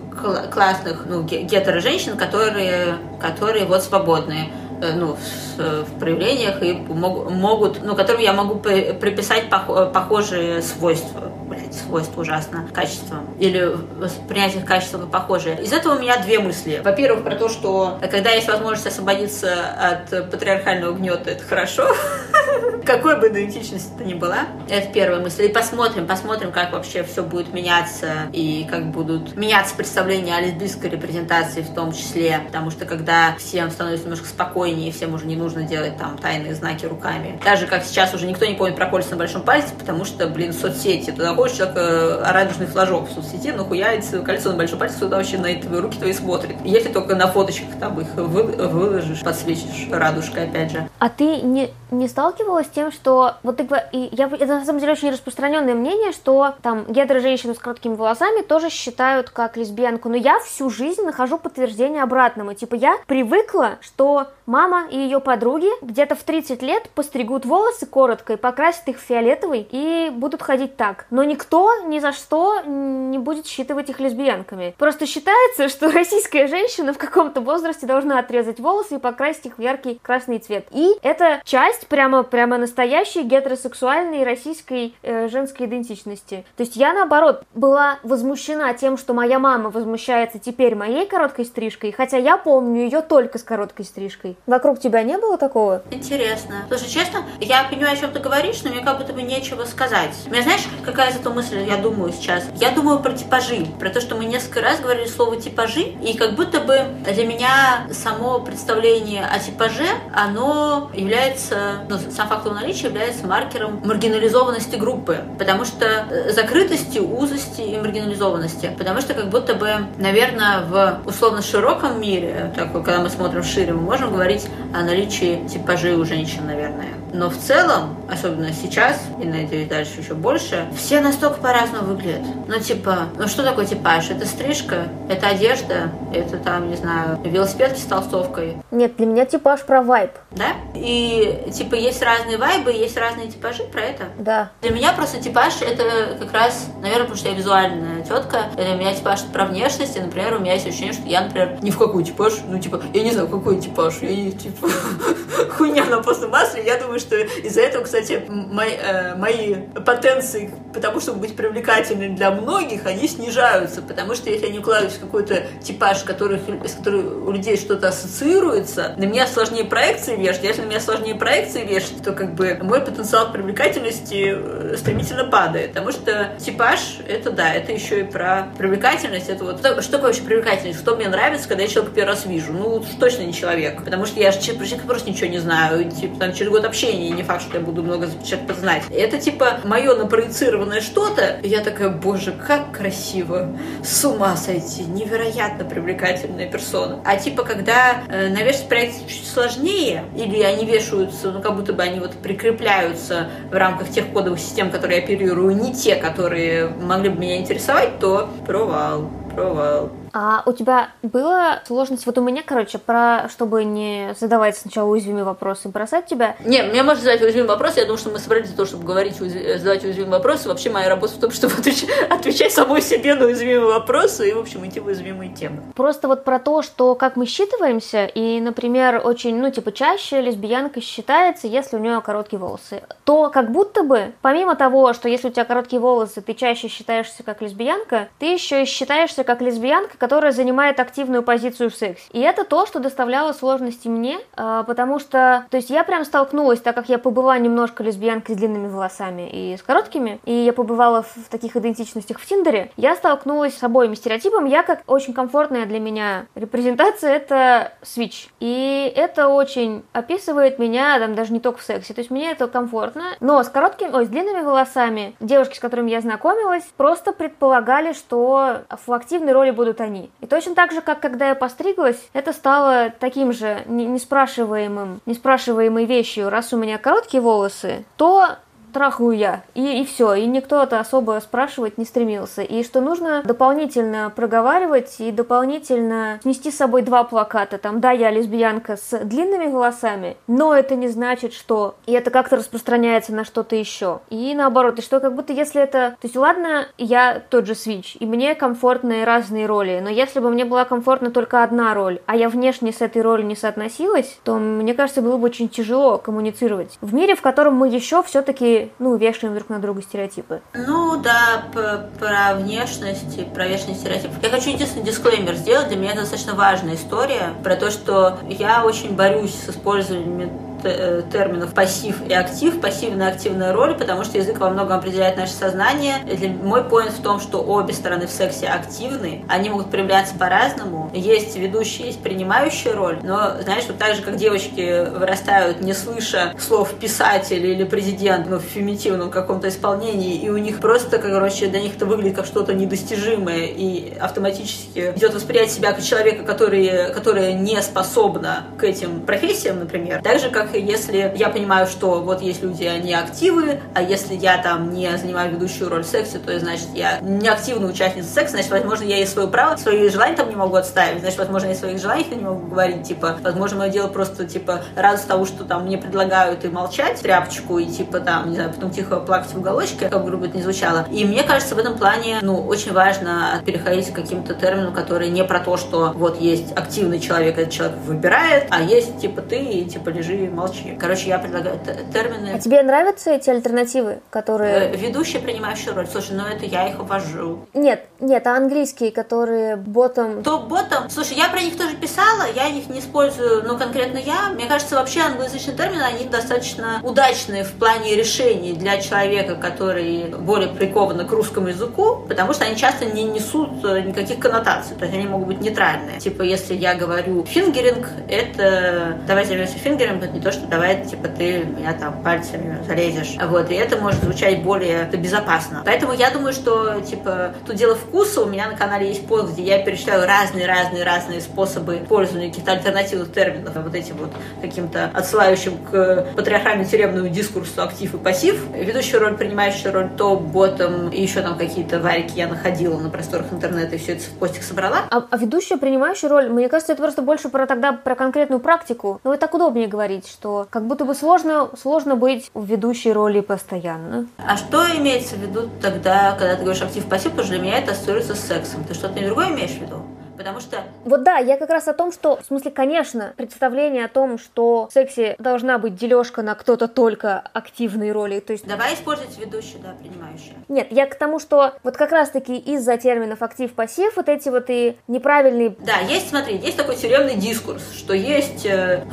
[0.51, 4.49] классных, ну, гетеро-женщин, которые, которые вот свободные.
[4.81, 5.15] Э, ну,
[5.57, 11.31] в, в проявлениях и мог, могут, ну, которым я могу приписать похожие свойства.
[11.71, 12.67] Блять, свойства ужасно.
[12.73, 13.23] Качество.
[13.39, 15.61] Или воспринять их качества похожие.
[15.61, 16.81] Из этого у меня две мысли.
[16.83, 21.87] Во-первых, про то, что когда есть возможность освободиться от патриархального гнета, это хорошо.
[22.85, 24.47] Какой бы идентичность это ни была.
[24.69, 25.45] Это первая мысль.
[25.45, 30.89] И посмотрим, посмотрим, как вообще все будет меняться и как будут меняться представления о лесбийской
[30.89, 32.41] репрезентации в том числе.
[32.47, 36.85] Потому что когда всем становится немножко спокойнее, всем уже не нужно делать там тайные знаки
[36.85, 37.39] руками.
[37.45, 40.51] Даже как сейчас уже никто не помнит про кольца на большом пальце, потому что, блин,
[40.51, 41.11] соцсети.
[41.11, 45.37] Туда ходишь, человек э, радужный флажок в соцсети, нахуяется кольцо на большом пальце, туда вообще
[45.37, 46.55] на твои руки твои смотрит.
[46.63, 50.89] Если только на фоточках там их вы, выложишь, подсвечишь радужкой, опять же.
[50.99, 54.79] А ты не, не сталкивалась с тем, что вот ты, и я, это на самом
[54.79, 60.15] деле очень распространенное мнение, что там гетеро-женщину с короткими волосами тоже считают как лесбиянку, но
[60.15, 62.53] я всю жизнь нахожу подтверждение обратному.
[62.53, 68.33] Типа я привыкла, что мама и ее подруги где-то в 30 лет постригут волосы коротко
[68.33, 71.05] и покрасят их фиолетовый и будут ходить так.
[71.09, 74.75] Но никто ни за что не будет считывать их лесбиянками.
[74.77, 79.61] Просто считается, что российская женщина в каком-то возрасте должна отрезать волосы и покрасить их в
[79.61, 80.67] яркий красный цвет.
[80.71, 86.45] И это часть прямо, прямо настоящей гетеросексуальной российской э, женской идентичности.
[86.57, 91.91] То есть я, наоборот, была возмущена тем, что моя мама возмущается теперь моей короткой стрижкой,
[91.91, 94.37] хотя я помню ее только с короткой стрижкой.
[94.45, 95.83] Вокруг тебя не было такого?
[95.91, 96.65] Интересно.
[96.67, 100.15] Слушай, честно, я понимаю, о чем ты говоришь, но мне как будто бы нечего сказать.
[100.27, 102.45] У меня знаешь, какая зато мысль я думаю сейчас?
[102.55, 106.35] Я думаю про типажи, про то, что мы несколько раз говорили слово типажи, и как
[106.35, 112.87] будто бы для меня само представление о типаже, оно является, ну, сам факт его наличия
[112.87, 119.53] является маркером маргинализованности группы, потому что э, закрытости, узости и маргинализованности, потому что как будто
[119.55, 124.83] бы, наверное, в условно широком мире, так, когда мы смотрим шире, мы можем говорить о
[124.83, 126.90] наличии типажей у женщин, наверное.
[127.13, 132.21] Но в целом, особенно сейчас, и надеюсь дальше еще больше, все настолько по-разному выглядят.
[132.47, 134.09] Ну, типа, ну что такое типаж?
[134.09, 138.57] Это стрижка, это одежда, это там, не знаю, велосипедки с толстовкой.
[138.71, 140.11] Нет, для меня типаж про вайб.
[140.31, 140.53] Да?
[140.73, 144.05] И, типа, есть разные вайбы, есть разные типажи про это?
[144.17, 144.51] Да.
[144.61, 148.93] Для меня просто типаж это как раз, наверное, потому что я визуальная тетка, для меня
[148.93, 152.03] типаж про внешность, и, например, у меня есть ощущение, что я, например, ни в какой
[152.03, 154.69] типаж, ну, типа, я не знаю, какой типаж, я не, типа,
[155.57, 160.99] хуйня на постном масле, я думаю, что из-за этого, кстати, мои, э, мои потенции, потому
[160.99, 165.43] чтобы быть привлекательной для многих, они снижаются, потому что если я не укладываюсь в какой-то
[165.61, 170.67] типаж, который, с которым у людей что-то ассоциируется, на меня сложнее проекции вешать, если на
[170.67, 176.35] меня сложнее проекции вешать, то как бы мой потенциал привлекательности э, стремительно падает, потому что
[176.39, 180.95] типаж, это да, это еще и про привлекательность, это вот, что такое вообще привлекательность, что
[180.95, 184.31] мне нравится, когда я человека первый раз вижу, ну, точно не человек, потому что я
[184.31, 187.57] же про человека просто ничего не знаю, типа, там, через год общения не факт, что
[187.57, 188.83] я буду много человек познать.
[188.89, 196.49] Это, типа, мое напроецированное что-то, я такая, боже, как красиво, с ума сойти, невероятно привлекательная
[196.49, 196.99] персона.
[197.05, 201.83] А, типа, когда э, навешать проект чуть сложнее, или они вешаются, ну, как будто бы
[201.83, 207.09] они вот прикрепляются в рамках тех кодовых систем, которые я оперирую, не те, которые могли
[207.09, 209.91] бы меня интересовать, то провал, провал.
[210.13, 212.05] А у тебя была сложность?
[212.05, 216.35] Вот у меня, короче, про чтобы не задавать сначала уязвимые вопросы, бросать тебя.
[216.43, 217.79] Не, мне можно задать уязвимые вопросы.
[217.79, 220.49] Я думаю, что мы собрались для того, чтобы говорить, задавать уязвимые вопросы.
[220.49, 224.39] Вообще моя работа в том, чтобы отвечать, отвечать самой себе на уязвимые вопросы и, в
[224.39, 225.63] общем, идти в уязвимые темы.
[225.75, 230.81] Просто вот про то, что как мы считываемся, и, например, очень, ну, типа, чаще лесбиянка
[230.81, 235.31] считается, если у нее короткие волосы, то как будто бы, помимо того, что если у
[235.31, 240.31] тебя короткие волосы, ты чаще считаешься как лесбиянка, ты еще и считаешься как лесбиянка, которая
[240.31, 242.05] занимает активную позицию в сексе.
[242.11, 246.59] И это то, что доставляло сложности мне, а, потому что, то есть я прям столкнулась,
[246.59, 251.03] так как я побыла немножко лесбиянкой с длинными волосами и с короткими, и я побывала
[251.03, 254.49] в таких идентичностях в Тиндере, я столкнулась с обоими стереотипами.
[254.49, 258.29] Я как очень комфортная для меня репрезентация это свич.
[258.39, 261.93] И это очень описывает меня, там, даже не только в сексе.
[261.93, 263.03] То есть мне это комфортно.
[263.19, 268.61] Но с короткими, ой, с длинными волосами девушки, с которыми я знакомилась, просто предполагали, что
[268.87, 270.09] в активной роли будут они они.
[270.21, 276.29] И точно так же, как когда я постриглась, это стало таким же неспрашиваемым, неспрашиваемой вещью.
[276.29, 278.37] Раз у меня короткие волосы, то
[278.71, 279.43] трахаю я.
[279.53, 280.13] И, и все.
[280.13, 282.41] И никто это особо спрашивать не стремился.
[282.41, 287.57] И что нужно дополнительно проговаривать и дополнительно снести с собой два плаката.
[287.57, 291.75] Там, да, я лесбиянка с длинными волосами, но это не значит, что...
[291.85, 293.99] И это как-то распространяется на что-то еще.
[294.09, 295.95] И наоборот, и что как будто если это...
[296.01, 300.29] То есть, ладно, я тот же свич, и мне комфортны разные роли, но если бы
[300.29, 304.35] мне была комфортна только одна роль, а я внешне с этой ролью не соотносилась, то,
[304.35, 306.77] мне кажется, было бы очень тяжело коммуницировать.
[306.81, 310.41] В мире, в котором мы еще все-таки ну, вешаем друг на друга стереотипы.
[310.53, 314.11] Ну, да, про внешность про внешний стереотип.
[314.21, 315.67] Я хочу единственный дисклеймер сделать.
[315.69, 320.29] Для меня это достаточно важная история про то, что я очень борюсь с использованием
[320.61, 325.33] терминов пассив и актив, пассивная и активная роль, потому что язык во многом определяет наше
[325.33, 325.95] сознание.
[326.05, 330.91] И мой поинт в том, что обе стороны в сексе активны, они могут проявляться по-разному.
[330.93, 336.33] Есть ведущая, есть принимающая роль, но, знаешь, вот так же, как девочки вырастают, не слыша
[336.39, 341.61] слов писатель или президент, ну, в феминитивном каком-то исполнении, и у них просто, короче, для
[341.61, 347.33] них это выглядит как что-то недостижимое, и автоматически идет восприятие себя как человека, который, которая
[347.33, 350.01] не способна к этим профессиям, например.
[350.01, 354.37] Так же, как если я понимаю, что вот есть люди, они активы, а если я
[354.37, 358.51] там не занимаю ведущую роль в сексе, то значит я не активная участница секса, значит,
[358.51, 361.79] возможно, я и свое право, свои желания там не могу отставить, значит, возможно, я своих
[361.79, 365.77] желаниях не могу говорить, типа, возможно, мое дело просто, типа, радость того, что там мне
[365.77, 370.05] предлагают и молчать, тряпочку, и, типа, там, не знаю, потом тихо плакать в уголочке, как
[370.05, 370.87] грубо это не звучало.
[370.91, 375.23] И мне кажется, в этом плане, ну, очень важно переходить к каким-то терминам, которые не
[375.23, 379.65] про то, что вот есть активный человек, этот человек выбирает, а есть, типа, ты, и,
[379.65, 380.77] типа, лежи и молчи.
[380.79, 381.59] Короче, я предлагаю
[381.93, 382.31] термины.
[382.35, 384.71] А тебе нравятся эти альтернативы, которые...
[384.71, 385.87] Э, ведущая, принимающая роль.
[385.87, 387.45] Слушай, ну это я их ввожу.
[387.53, 390.23] Нет, нет, а английские, которые ботом...
[390.23, 390.89] То ботом.
[390.89, 394.29] Слушай, я про них тоже писала, я их не использую, ну, конкретно я.
[394.33, 400.49] Мне кажется, вообще англоязычные термины, они достаточно удачные в плане решений для человека, который более
[400.49, 404.97] прикован к русскому языку, потому что они часто не несут э, никаких коннотаций, то есть
[404.97, 405.99] они могут быть нейтральные.
[405.99, 411.07] Типа, если я говорю фингеринг, это давай займемся фингеринг, это не то, что давай, типа,
[411.07, 413.17] ты меня там пальцами залезешь.
[413.21, 415.63] Вот, и это может звучать более безопасно.
[415.65, 418.21] Поэтому я думаю, что, типа, тут дело вкуса.
[418.21, 423.55] У меня на канале есть пост, где я перечисляю разные-разные-разные способы использования каких-то альтернативных терминов,
[423.55, 428.41] вот этим вот каким-то отсылающим к патриархально-тюремному дискурсу актив и пассив.
[428.53, 433.31] Ведущая роль, принимающая роль, то ботом и еще там какие-то варики я находила на просторах
[433.31, 434.83] интернета и все это в постик собрала.
[434.89, 438.99] А, а ведущая, принимающая роль, мне кажется, это просто больше про тогда про конкретную практику.
[439.03, 443.21] Но это так удобнее говорить, что как будто бы сложно, сложно быть в ведущей роли
[443.21, 444.05] постоянно.
[444.19, 447.71] А что имеется в виду тогда, когда ты говоришь актив-пассив, потому что для меня это
[447.71, 448.63] ассоциируется с сексом.
[448.63, 449.77] Ты что-то другое имеешь в виду?
[450.21, 450.63] Потому что...
[450.85, 454.67] Вот да, я как раз о том, что, в смысле, конечно, представление о том, что
[454.67, 458.45] в сексе должна быть дележка на кто-то только активной роли, то есть...
[458.45, 460.35] Давай использовать ведущую, да, принимающую.
[460.47, 464.77] Нет, я к тому, что вот как раз-таки из-за терминов актив-пассив вот эти вот и
[464.87, 465.55] неправильные...
[465.57, 468.85] Да, есть, смотри, есть такой тюремный дискурс, что есть, э,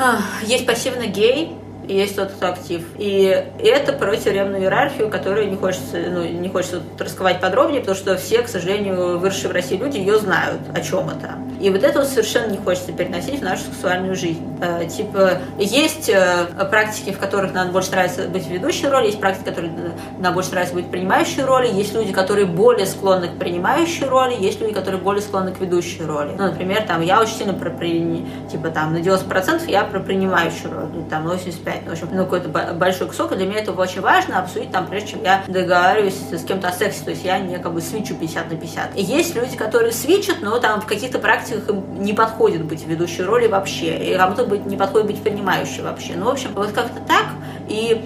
[0.45, 1.53] есть пассивно гей,
[1.95, 2.83] есть тот, кто актив.
[2.99, 8.17] И это про тюремную иерархию, которую не хочется, ну, не хочется раскрывать подробнее, потому что
[8.17, 11.39] все, к сожалению, выросшие в России люди ее знают, о чем это.
[11.61, 14.47] И вот это вот совершенно не хочется переносить в нашу сексуальную жизнь.
[14.61, 19.47] Э, типа, есть э, практики, в которых нам больше нравится быть ведущей роли, есть практики,
[19.47, 19.73] которые
[20.19, 24.61] нам больше нравится быть принимающей роли, есть люди, которые более склонны к принимающей роли, есть
[24.61, 26.33] люди, которые более склонны к ведущей роли.
[26.39, 30.73] Ну, например, там, я очень сильно про, при, типа, там, на 90% я про принимающую
[30.73, 34.41] роль, там, 85 в общем, ну, какой-то большой кусок, и для меня это очень важно
[34.41, 37.73] обсудить там, прежде чем я договариваюсь с кем-то о сексе, то есть я не как
[37.73, 38.97] бы свечу 50 на 50.
[38.97, 43.23] И есть люди, которые свечат, но там в каких-то практиках им не подходит быть ведущей
[43.23, 46.15] роли вообще, и кому-то быть, не подходит быть принимающей вообще.
[46.17, 47.27] Ну, в общем, вот как-то так,
[47.69, 48.05] и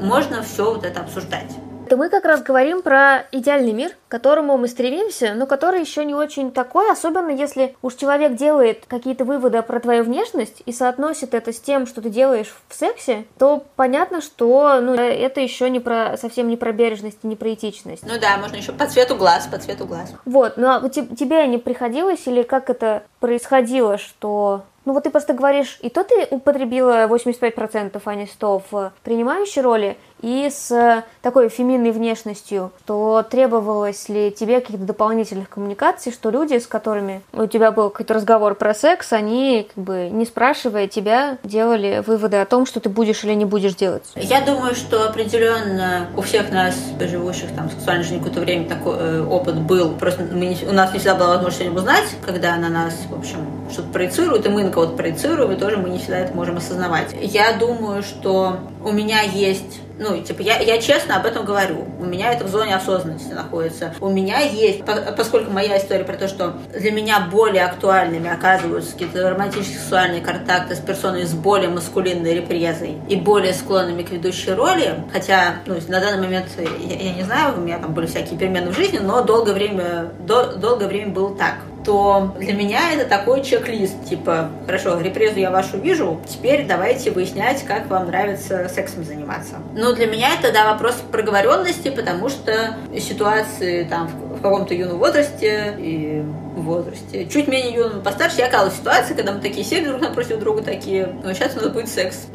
[0.00, 1.50] можно все вот это обсуждать
[1.92, 6.06] то мы как раз говорим про идеальный мир, к которому мы стремимся, но который еще
[6.06, 11.34] не очень такой, особенно если уж человек делает какие-то выводы про твою внешность и соотносит
[11.34, 15.80] это с тем, что ты делаешь в сексе, то понятно, что ну, это еще не
[15.80, 18.04] про совсем не про бережность и не про этичность.
[18.06, 20.14] Ну да, можно еще по цвету глаз, по цвету глаз.
[20.24, 25.32] Вот, ну а тебе не приходилось или как это происходило, что ну вот ты просто
[25.32, 31.48] говоришь, и то ты употребила 85%, а не 100% в принимающей роли, и с такой
[31.48, 37.72] феминной внешностью, то требовалось ли тебе каких-то дополнительных коммуникаций, что люди, с которыми у тебя
[37.72, 42.66] был какой-то разговор про секс, они, как бы, не спрашивая тебя, делали выводы о том,
[42.66, 44.04] что ты будешь или не будешь делать?
[44.16, 48.96] Я думаю, что определенно у всех нас, живущих там в сексуальной жизни какое-то время, такой
[48.96, 49.94] э, опыт был.
[49.96, 53.18] Просто мы не, у нас не всегда была возможность что-нибудь узнать, когда на нас, в
[53.18, 53.38] общем,
[53.70, 57.14] что-то проецируют, и мы на кого-то проецируем, и тоже мы не всегда это можем осознавать.
[57.20, 61.86] Я думаю, что у меня есть ну, типа, я, я честно об этом говорю.
[62.00, 63.94] У меня это в зоне осознанности находится.
[64.00, 64.82] У меня есть,
[65.16, 70.74] поскольку моя история про то, что для меня более актуальными оказываются какие-то романтические сексуальные контакты
[70.74, 76.00] с персоной с более маскулинной репрезой и более склонными к ведущей роли, хотя, ну, на
[76.00, 79.22] данный момент, я, я не знаю, у меня там были всякие перемены в жизни, но
[79.22, 85.00] долгое время, до, долгое время было так то для меня это такой чек-лист, типа, хорошо,
[85.00, 89.56] репрезу я вашу вижу, теперь давайте выяснять, как вам нравится сексом заниматься.
[89.74, 95.74] Но для меня это, да, вопрос проговоренности, потому что ситуации там в каком-то юном возрасте
[95.78, 97.26] и возрасте.
[97.26, 100.62] Чуть менее юным, постарше я оказалась в ситуации, когда мы такие сели друг напротив друга,
[100.62, 102.26] такие, ну, сейчас у нас будет секс.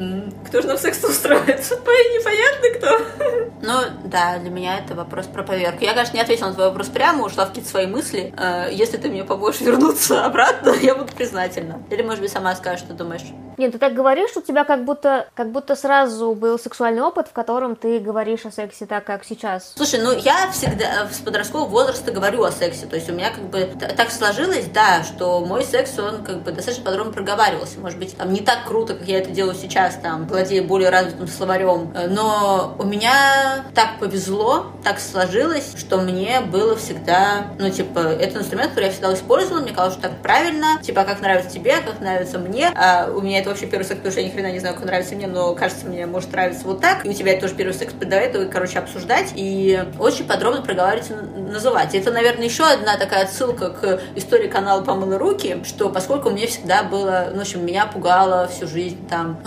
[0.47, 1.45] Кто же нам секс устроит?
[1.47, 3.23] Непонятно кто.
[3.60, 3.73] Ну,
[4.06, 5.84] да, для меня это вопрос про поверку.
[5.84, 8.34] Я, конечно, не ответила на твой вопрос прямо, ушла в какие-то свои мысли.
[8.38, 11.82] Э, если ты мне поможешь вернуться обратно, я буду признательна.
[11.89, 13.23] Или, может быть, сама скажешь, что думаешь.
[13.58, 17.34] Нет, ты так говоришь, у тебя как будто, как будто сразу был сексуальный опыт, в
[17.34, 19.73] котором ты говоришь о сексе так, как сейчас.
[19.75, 22.86] Слушай, ну я всегда с подросткового возраста говорю о сексе.
[22.86, 26.51] То есть у меня как бы так сложилось, да, что мой секс, он как бы
[26.51, 27.79] достаточно подробно проговаривался.
[27.79, 31.27] Может быть, там не так круто, как я это делаю сейчас, там, владея более развитым
[31.27, 31.93] словарем.
[32.10, 38.69] Но у меня так повезло, так сложилось, что мне было всегда, ну, типа, это инструмент,
[38.69, 42.39] который я всегда использовала, мне казалось, что так правильно, типа, как нравится тебе, как нравится
[42.39, 42.71] мне.
[42.75, 44.85] А у меня это вообще первый секс, потому что я ни хрена не знаю, как
[44.85, 47.05] нравится мне, но кажется, мне может нравиться вот так.
[47.05, 51.12] И у тебя это тоже первый секс, до этого, короче, обсуждать и очень подробно проговаривать
[51.35, 51.95] называть.
[51.95, 56.83] Это, наверное, еще одна такая отсылка к истории канала «Помыла руки», что поскольку мне всегда
[56.83, 59.39] было, ну, в общем, меня пугало всю жизнь там...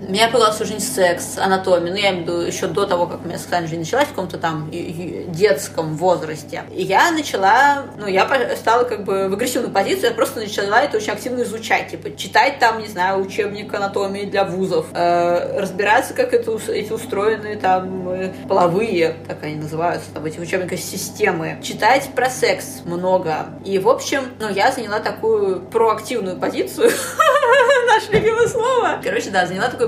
[0.00, 1.90] Меня пугал всю жизнь секс, анатомия.
[1.90, 4.10] Ну, я имею в виду еще до того, как у меня сексуальная жизнь началась в
[4.10, 6.62] каком-то там детском возрасте.
[6.72, 10.98] И я начала, ну, я стала как бы в агрессивную позицию, я просто начала это
[10.98, 11.90] очень активно изучать.
[11.90, 17.56] Типа, читать там, не знаю, учебник анатомии для вузов, э, разбираться, как это, эти устроены
[17.56, 21.58] там э, половые, как они называются, там, эти учебники системы.
[21.62, 23.46] Читать про секс много.
[23.64, 26.90] И, в общем, ну, я заняла такую проактивную позицию,
[27.88, 29.00] наше любимое слово.
[29.02, 29.87] Короче, да, заняла такую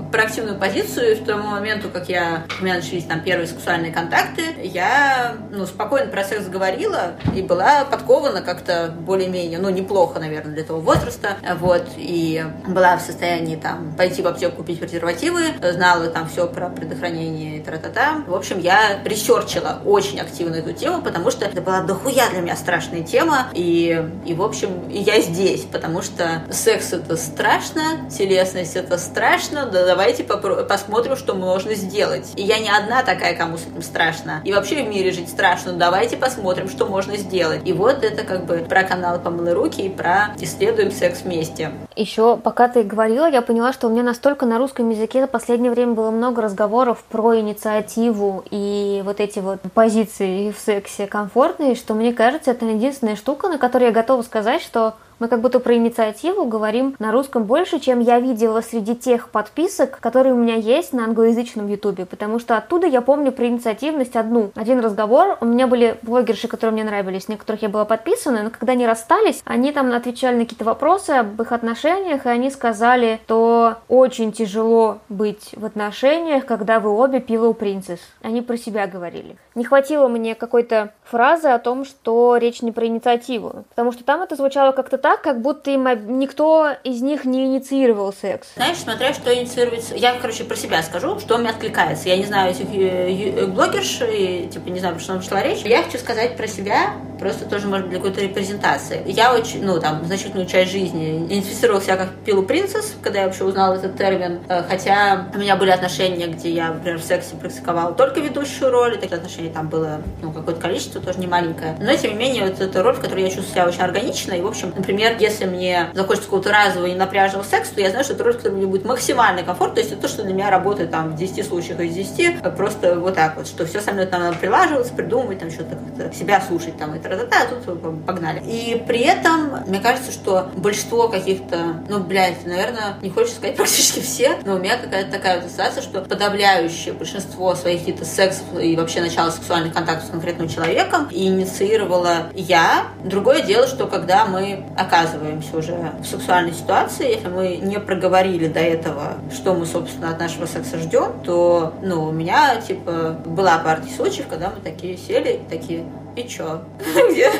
[0.11, 4.43] проактивную позицию, и в тому моменту, как я, у меня начались там первые сексуальные контакты,
[4.63, 10.63] я, ну, спокойно про секс говорила и была подкована как-то более-менее, ну, неплохо, наверное, для
[10.63, 15.41] того возраста, вот, и была в состоянии там пойти в аптеку купить презервативы,
[15.71, 18.23] знала там все про предохранение и тра-та-та.
[18.27, 22.55] В общем, я ресерчила очень активно эту тему, потому что это была дохуя для меня
[22.55, 28.97] страшная тема, и, и в общем, я здесь, потому что секс это страшно, телесность это
[28.97, 32.33] страшно, да давайте посмотрим, что можно сделать.
[32.35, 34.41] И я не одна такая, кому с этим страшно.
[34.43, 37.61] И вообще в мире жить страшно, давайте посмотрим, что можно сделать.
[37.65, 41.71] И вот это как бы про канал «Помылы руки» и про «Исследуем секс вместе».
[41.95, 45.71] Еще пока ты говорила, я поняла, что у меня настолько на русском языке за последнее
[45.71, 51.93] время было много разговоров про инициативу и вот эти вот позиции в сексе комфортные, что
[51.93, 55.75] мне кажется, это единственная штука, на которой я готова сказать, что мы как будто про
[55.75, 60.93] инициативу говорим на русском больше, чем я видела среди тех подписок, которые у меня есть
[60.93, 64.49] на англоязычном ютубе, потому что оттуда я помню про инициативность одну.
[64.55, 68.49] Один разговор, у меня были блогерши, которые мне нравились, на которых я была подписана, но
[68.49, 73.19] когда они расстались, они там отвечали на какие-то вопросы об их отношениях, и они сказали,
[73.25, 77.99] что очень тяжело быть в отношениях, когда вы обе пилоу принцесс.
[78.23, 79.35] Они про себя говорили.
[79.53, 84.23] Не хватило мне какой-то фразы о том, что речь не про инициативу, потому что там
[84.23, 85.87] это звучало как-то так, так, как будто им
[86.19, 88.47] никто из них не инициировал секс.
[88.55, 89.95] Знаешь, смотря что инициируется...
[89.95, 92.07] Я, короче, про себя скажу, что мне откликается.
[92.07, 95.63] Я не знаю этих э, блогерш, и, типа, не знаю, про что шла речь.
[95.63, 99.03] Я хочу сказать про себя, просто тоже, может быть, для какой-то репрезентации.
[99.05, 103.43] Я очень, ну, там, значительную часть жизни идентифицировала себя как пилу принцесс, когда я вообще
[103.43, 107.93] узнала этот термин, э, хотя у меня были отношения, где я, например, в сексе практиковала
[107.93, 111.77] только ведущую роль, и таких отношений там было, ну, какое-то количество, тоже не маленькое.
[111.79, 114.41] Но, тем не менее, вот эта роль, в которой я чувствую себя очень органично, и,
[114.41, 118.13] в общем, например, если мне захочется какого-то разового и напряжного секса, то я знаю, что
[118.13, 120.89] это роль, которая мне будет максимально комфортно, то есть это то, что для меня работает
[120.89, 124.21] там в 10 случаях из 10, просто вот так вот, что все со мной там
[124.21, 128.41] надо прилаживаться, придумывать, там что-то как-то себя слушать там и тра-та-та, а тут погнали.
[128.45, 133.99] И при этом, мне кажется, что большинство каких-то, ну, блядь, наверное, не хочется сказать практически
[133.99, 138.75] все, но у меня какая-то такая вот ассоциация, что подавляющее большинство своих каких-то сексов и
[138.75, 142.87] вообще начала сексуальных контактов с конкретным человеком инициировала я.
[143.03, 148.59] Другое дело, что когда мы оказываемся уже в сексуальной ситуации, если мы не проговорили до
[148.59, 153.91] этого, что мы, собственно, от нашего секса ждем, то, ну, у меня, типа, была партия
[153.93, 155.85] случаев, когда мы такие сели, такие,
[156.15, 156.63] и чё?
[157.11, 157.31] Где?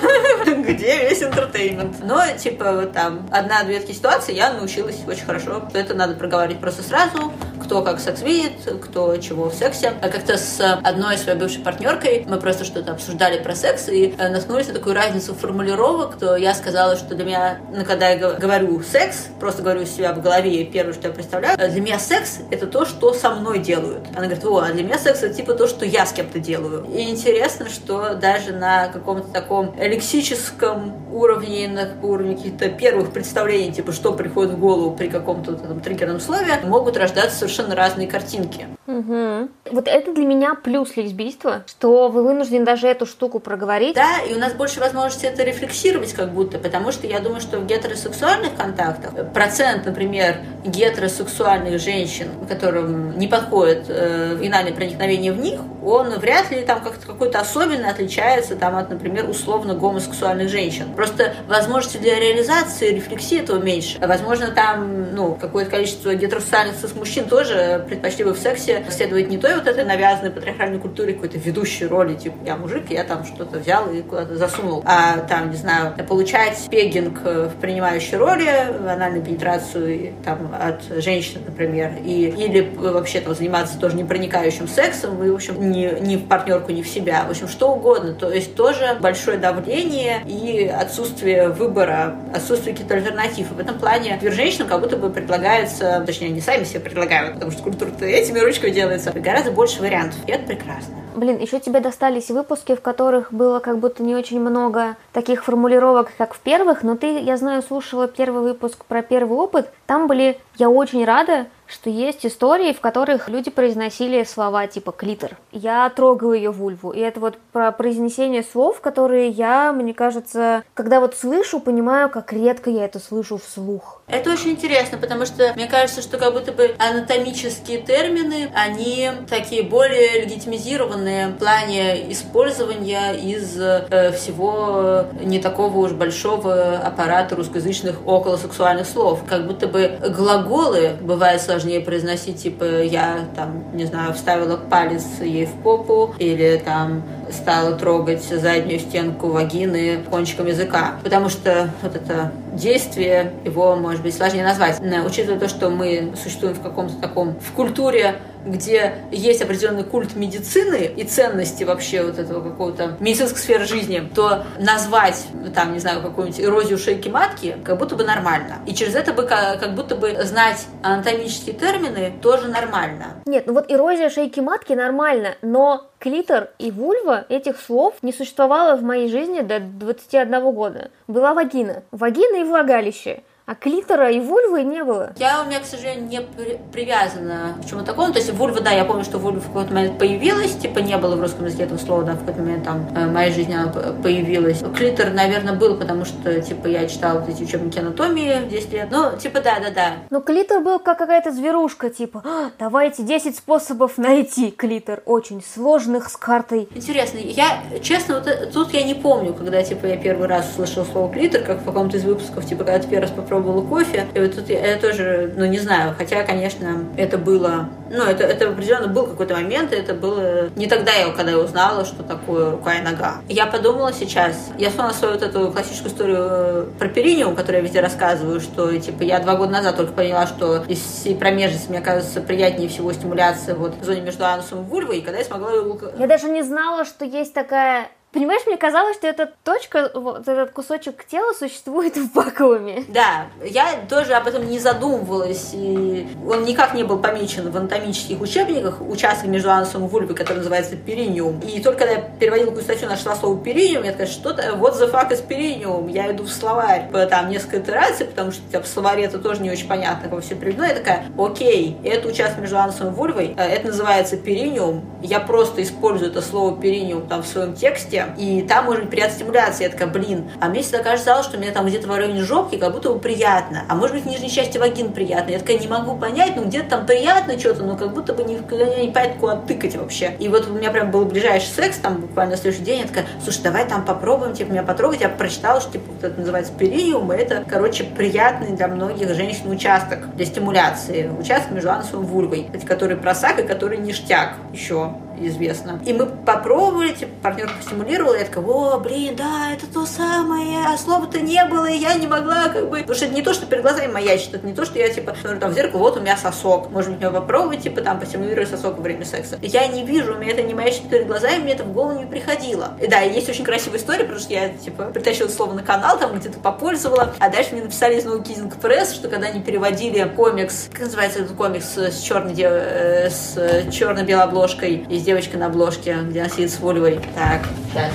[0.46, 1.98] Где весь интертеймент?
[2.04, 6.84] Но, типа, вот там, одна-две такие ситуации я научилась очень хорошо, это надо проговорить просто
[6.84, 7.34] сразу,
[7.72, 8.54] кто как секс видит,
[8.84, 9.94] кто чего в сексе.
[10.02, 14.30] А как-то с одной своей бывшей партнеркой мы просто что-то обсуждали про секс и э,
[14.30, 18.82] наткнулись на такую разницу формулировок, то я сказала, что для меня, ну, когда я говорю
[18.84, 22.68] секс, просто говорю себя в голове, первое, что я представляю, э, для меня секс— это
[22.68, 24.06] то, что со мной делают.
[24.16, 26.86] Она говорит, о, а для меня секс— это типа то, что я с кем-то делаю.
[26.94, 33.92] И интересно, что даже на каком-то таком лексическом уровне, на уровне каких-то первых представлений, типа,
[33.92, 38.68] что приходит в голову при каком-то там триггерном слове, могут рождаться совершенно разные картинки.
[38.86, 39.50] Угу.
[39.72, 43.96] Вот это для меня плюс лесбийства, что вы вынуждены даже эту штуку проговорить.
[43.96, 47.58] Да, и у нас больше возможности это рефлексировать как будто, потому что я думаю, что
[47.60, 55.60] в гетеросексуальных контактах процент, например, гетеросексуальных женщин, которым не подходит э, вагинальное проникновение в них,
[55.84, 60.94] он вряд ли там как-то какой-то особенно отличается там, от, например, условно гомосексуальных женщин.
[60.96, 64.00] Просто возможности для реализации, рефлексии этого меньше.
[64.00, 69.56] Возможно, там ну, какое-то количество гетеросексуальных мужчин тоже предпочли бы в сексе следовать не той
[69.56, 73.92] вот этой навязанной патриархальной культуре какой-то ведущей роли, типа я мужик, я там что-то взял
[73.92, 80.54] и куда-то засунул, а там, не знаю, получать пегинг в принимающей роли, анальную пенетрацию там,
[80.60, 86.00] от женщины, например, и, или вообще там заниматься тоже непроникающим сексом, и, в общем, ни,
[86.02, 88.14] ни в партнерку, ни в себя, в общем, что угодно.
[88.14, 93.52] То есть тоже большое давление и отсутствие выбора, отсутствие каких-то альтернатив.
[93.52, 97.52] И в этом плане женщинам как будто бы предлагается, точнее, они сами себе предлагают, потому
[97.52, 100.20] что культура-то этими ручками делается, гораздо больше вариантов.
[100.28, 100.96] И это прекрасно.
[101.16, 106.12] Блин, еще тебе достались выпуски, в которых было как будто не очень много таких формулировок,
[106.18, 109.70] как в первых, но ты, я знаю, слушала первый выпуск про первый опыт.
[109.86, 115.38] Там были «я очень рада», что есть истории, в которых люди произносили слова типа «клитор».
[115.52, 116.92] Я трогаю ее вульву.
[116.92, 122.34] И это вот про произнесение слов, которые я, мне кажется, когда вот слышу, понимаю, как
[122.34, 124.01] редко я это слышу вслух.
[124.12, 129.64] Это очень интересно, потому что мне кажется, что как будто бы анатомические термины, они такие
[129.64, 138.86] более легитимизированные в плане использования из э, всего не такого уж большого аппарата русскоязычных околосексуальных
[138.86, 139.22] слов.
[139.28, 145.46] Как будто бы глаголы бывают сложнее произносить, типа, я там, не знаю, вставила палец ей
[145.46, 150.96] в попу, или там стала трогать заднюю стенку вагины кончиком языка.
[151.02, 154.80] Потому что вот это действие, его, может быть, сложнее назвать.
[155.06, 160.92] Учитывая то, что мы существуем в каком-то таком, в культуре где есть определенный культ медицины
[160.96, 166.42] и ценности вообще вот этого какого-то медицинской сферы жизни, то назвать, там, не знаю, какую-нибудь
[166.42, 168.56] эрозию шейки матки как будто бы нормально.
[168.66, 173.22] И через это бы как будто бы знать анатомические термины тоже нормально.
[173.26, 178.76] Нет, ну вот эрозия шейки матки нормально, но клитор и вульва этих слов не существовало
[178.76, 180.90] в моей жизни до 21 года.
[181.08, 181.84] Была вагина.
[181.92, 185.14] Вагина и влагалище а клитора и вульвы не было.
[185.18, 188.14] Я у меня, к сожалению, не при- привязана к чему такому.
[188.14, 191.16] То есть вульва, да, я помню, что вульва в какой-то момент появилась, типа не было
[191.16, 193.72] в русском языке этого слова, да, в какой-то момент там э, в моей жизни она
[194.04, 194.62] появилась.
[194.76, 198.88] Клитор, наверное, был, потому что, типа, я читала вот эти учебники анатомии в 10 лет.
[198.92, 199.94] Ну, типа, да-да-да.
[200.10, 206.10] Ну, клитор был как какая-то зверушка, типа, а, давайте 10 способов найти клитор, очень сложных
[206.10, 206.70] с картой.
[206.76, 210.86] Интересно, я, честно, вот э, тут я не помню, когда, типа, я первый раз услышала
[210.86, 213.12] слово клитор, как в каком-то из выпусков, типа, когда ты первый раз
[213.42, 214.08] попробовала пробовала кофе.
[214.14, 218.24] И вот тут я, я тоже, ну, не знаю, хотя, конечно, это было, ну, это,
[218.24, 222.52] это определенно был какой-то момент, это было не тогда я, когда я узнала, что такое
[222.52, 223.16] рука и нога.
[223.28, 227.68] Я подумала сейчас, я вспомнила свою вот эту классическую историю э, про периниум, которую я
[227.68, 231.82] везде рассказываю, что, типа, я два года назад только поняла, что из всей промежности мне
[231.82, 235.52] кажется приятнее всего стимуляция вот в зоне между анусом и вульвой, и когда я смогла...
[235.98, 240.52] Я даже не знала, что есть такая Понимаешь, мне казалось, что эта точка, вот этот
[240.52, 242.84] кусочек тела существует в вакууме.
[242.90, 248.20] Да, я тоже об этом не задумывалась, и он никак не был помечен в анатомических
[248.20, 251.40] учебниках, участок между анусом и вульвой, который называется периниум.
[251.40, 254.92] И только когда я переводила какую статью, нашла слово периниум, я такая, что-то, вот the
[254.92, 255.88] fuck is периниум?
[255.88, 259.68] Я иду в словарь, там несколько итераций, потому что в словаре это тоже не очень
[259.68, 260.66] понятно, как все переведено.
[260.66, 265.64] Я такая, окей, это участок между анусом и вульвой, э, это называется периниум, я просто
[265.64, 269.66] использую это слово периниум там в своем тексте, и там может быть приятная стимуляция.
[269.66, 272.72] Я такая, блин, а мне всегда казалось, что мне там где-то в районе жопки как
[272.72, 275.32] будто бы приятно, а может быть в нижней части вагин приятно.
[275.32, 278.66] Я такая, не могу понять, ну где-то там приятно что-то, но как будто бы никогда
[278.76, 280.16] не понять, куда тыкать вообще.
[280.20, 283.06] И вот у меня прям был ближайший секс, там буквально на следующий день, я такая,
[283.24, 285.02] слушай, давай там попробуем, типа, меня потрогать.
[285.02, 289.50] Я прочитала, что, типа, вот это называется периум, и это, короче, приятный для многих женщин
[289.50, 291.10] участок для стимуляции.
[291.20, 294.94] Участок между анусом и вульвой, который просак и который ништяк еще
[295.28, 295.80] известно.
[295.86, 300.78] И мы попробовали, типа, партнер постимулировал, я такая, о, блин, да, это то самое, а
[300.78, 303.46] слова-то не было, и я не могла, как бы, потому что это не то, что
[303.46, 306.02] перед глазами маячит, это не то, что я, типа, смотрю там в зеркало, вот у
[306.02, 309.38] меня сосок, может быть, мне попробовать, типа, там, постимулировать сосок во время секса.
[309.42, 312.06] Я не вижу, у меня это не маячит перед глазами, мне это в голову не
[312.06, 312.78] приходило.
[312.82, 316.18] И да, есть очень красивая история, потому что я, типа, притащила слово на канал, там
[316.18, 320.82] где-то попользовала, а дальше мне написали из Kissing Press, что когда они переводили комикс, как
[320.82, 323.36] называется этот комикс с черной, э, с
[323.72, 326.98] черно-белой обложкой, и девочка на обложке, где она сидит с Вольвой.
[327.14, 327.92] Так, сейчас.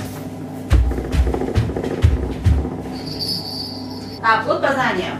[4.21, 5.13] А, плод познания.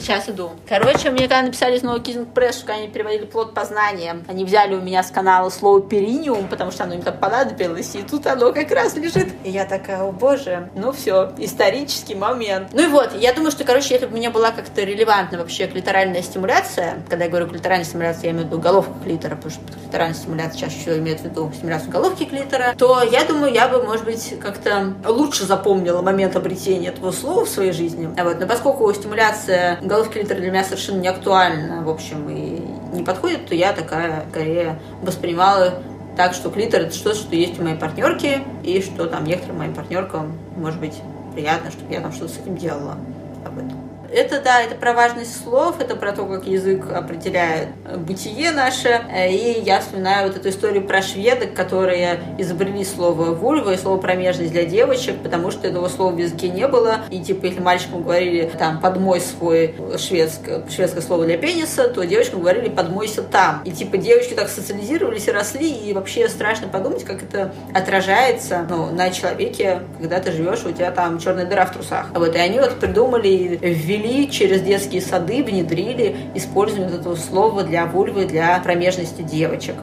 [0.00, 0.50] Сейчас иду.
[0.68, 4.80] Короче, мне когда написали нового Kissing Press, что они переводили плод познания, они взяли у
[4.80, 8.70] меня с канала слово периниум, потому что оно им так понадобилось, и тут оно как
[8.70, 9.28] раз лежит.
[9.44, 12.68] И я такая, о боже, ну все, исторический момент.
[12.72, 16.22] Ну и вот, я думаю, что, короче, если бы мне была как-то релевантна вообще клиторальная
[16.22, 20.16] стимуляция, когда я говорю клиторальная стимуляция, я имею в виду головку клитора, потому что клиторальная
[20.16, 24.04] стимуляция чаще всего имеет в виду стимуляцию головки клитора, то я думаю, я бы, может
[24.04, 28.08] быть, как-то лучше запомнила момент обретения этого слова в своей жизни.
[28.16, 28.40] А вот.
[28.40, 32.62] Но поскольку стимуляция головки клитора для меня совершенно не актуальна, в общем, и
[32.96, 35.82] не подходит, то я такая, скорее, воспринимала
[36.16, 39.74] так, что клитор это что-то, что есть у моей партнерки, и что там некоторым моим
[39.74, 40.94] партнеркам, может быть,
[41.34, 42.96] приятно, чтобы я там что-то с этим делала
[43.44, 43.79] об этом.
[44.12, 49.00] Это, да, это про важность слов, это про то, как язык определяет бытие наше.
[49.30, 54.50] И я вспоминаю вот эту историю про шведок, которые изобрели слово вульва и слово промежность
[54.50, 57.00] для девочек, потому что этого слова в языке не было.
[57.10, 62.40] И типа, если мальчикам говорили там подмой свой шведское, шведское слово для пениса, то девочкам
[62.40, 63.62] говорили подмойся там.
[63.64, 68.90] И типа девочки так социализировались и росли, и вообще страшно подумать, как это отражается ну,
[68.90, 72.06] на человеке, когда ты живешь, у тебя там черная дыра в трусах.
[72.12, 77.86] Вот, и они вот придумали, ввели ввели через детские сады, внедрили использование этого слова для
[77.86, 79.76] вульвы, для промежности девочек.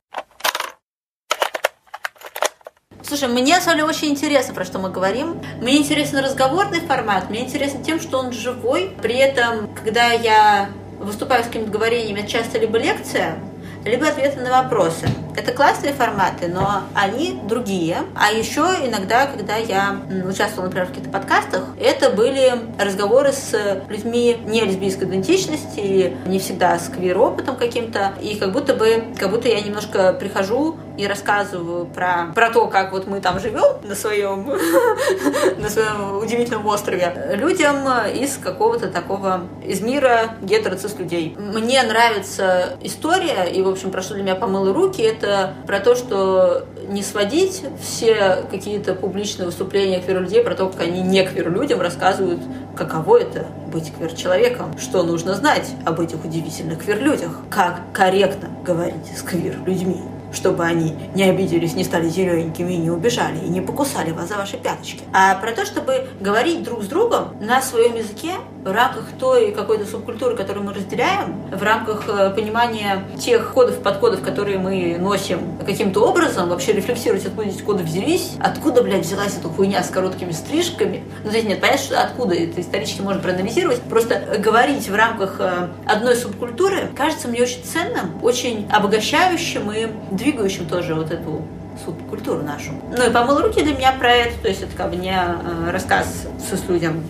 [3.03, 5.41] Слушай, мне, Соля, очень интересно, про что мы говорим.
[5.61, 8.91] Мне интересен разговорный формат, мне интересно тем, что он живой.
[9.01, 13.39] При этом, когда я выступаю с какими-то говорениями, это часто либо лекция,
[13.85, 15.07] либо ответы на вопросы.
[15.37, 17.97] Это классные форматы, но они другие.
[18.15, 24.35] А еще иногда, когда я участвовала, например, в каких-то подкастах, это были разговоры с людьми
[24.45, 28.13] не лесбийской идентичности не всегда с квир-опытом каким-то.
[28.19, 32.91] И как будто бы, как будто я немножко прихожу и рассказываю про, про то, как
[32.91, 34.47] вот мы там живем на своем,
[35.57, 41.35] на своем удивительном острове людям из какого-то такого, из мира гетероцис людей.
[41.37, 45.26] Мне нравится история, и, в общем, про что для меня помыло руки, это
[45.65, 51.23] про то, что не сводить все какие-то публичные выступления квир-людей про то, как они не
[51.25, 52.41] квир-людям рассказывают,
[52.75, 59.21] каково это быть квир-человеком, что нужно знать об этих удивительных квир-людях, как корректно говорить с
[59.21, 60.01] квир-людьми
[60.31, 64.35] чтобы они не обиделись, не стали зелененькими и не убежали, и не покусали вас за
[64.35, 65.01] ваши пяточки.
[65.13, 68.31] А про то, чтобы говорить друг с другом на своем языке
[68.63, 74.21] в рамках той какой-то субкультуры, которую мы разделяем, в рамках э, понимания тех кодов, подкодов,
[74.21, 79.47] которые мы носим каким-то образом, вообще рефлексировать, откуда эти коды взялись, откуда, блядь, взялась эта
[79.47, 81.03] хуйня с короткими стрижками.
[81.23, 83.81] Ну, здесь нет, понятно, что откуда это исторически можно проанализировать.
[83.83, 90.67] Просто говорить в рамках э, одной субкультуры кажется мне очень ценным, очень обогащающим и двигающим
[90.67, 91.41] тоже вот эту
[91.83, 92.71] субкультуру нашу.
[92.95, 95.71] Ну и помыл руки для меня про это, то есть это как бы не э,
[95.71, 97.03] рассказ с людям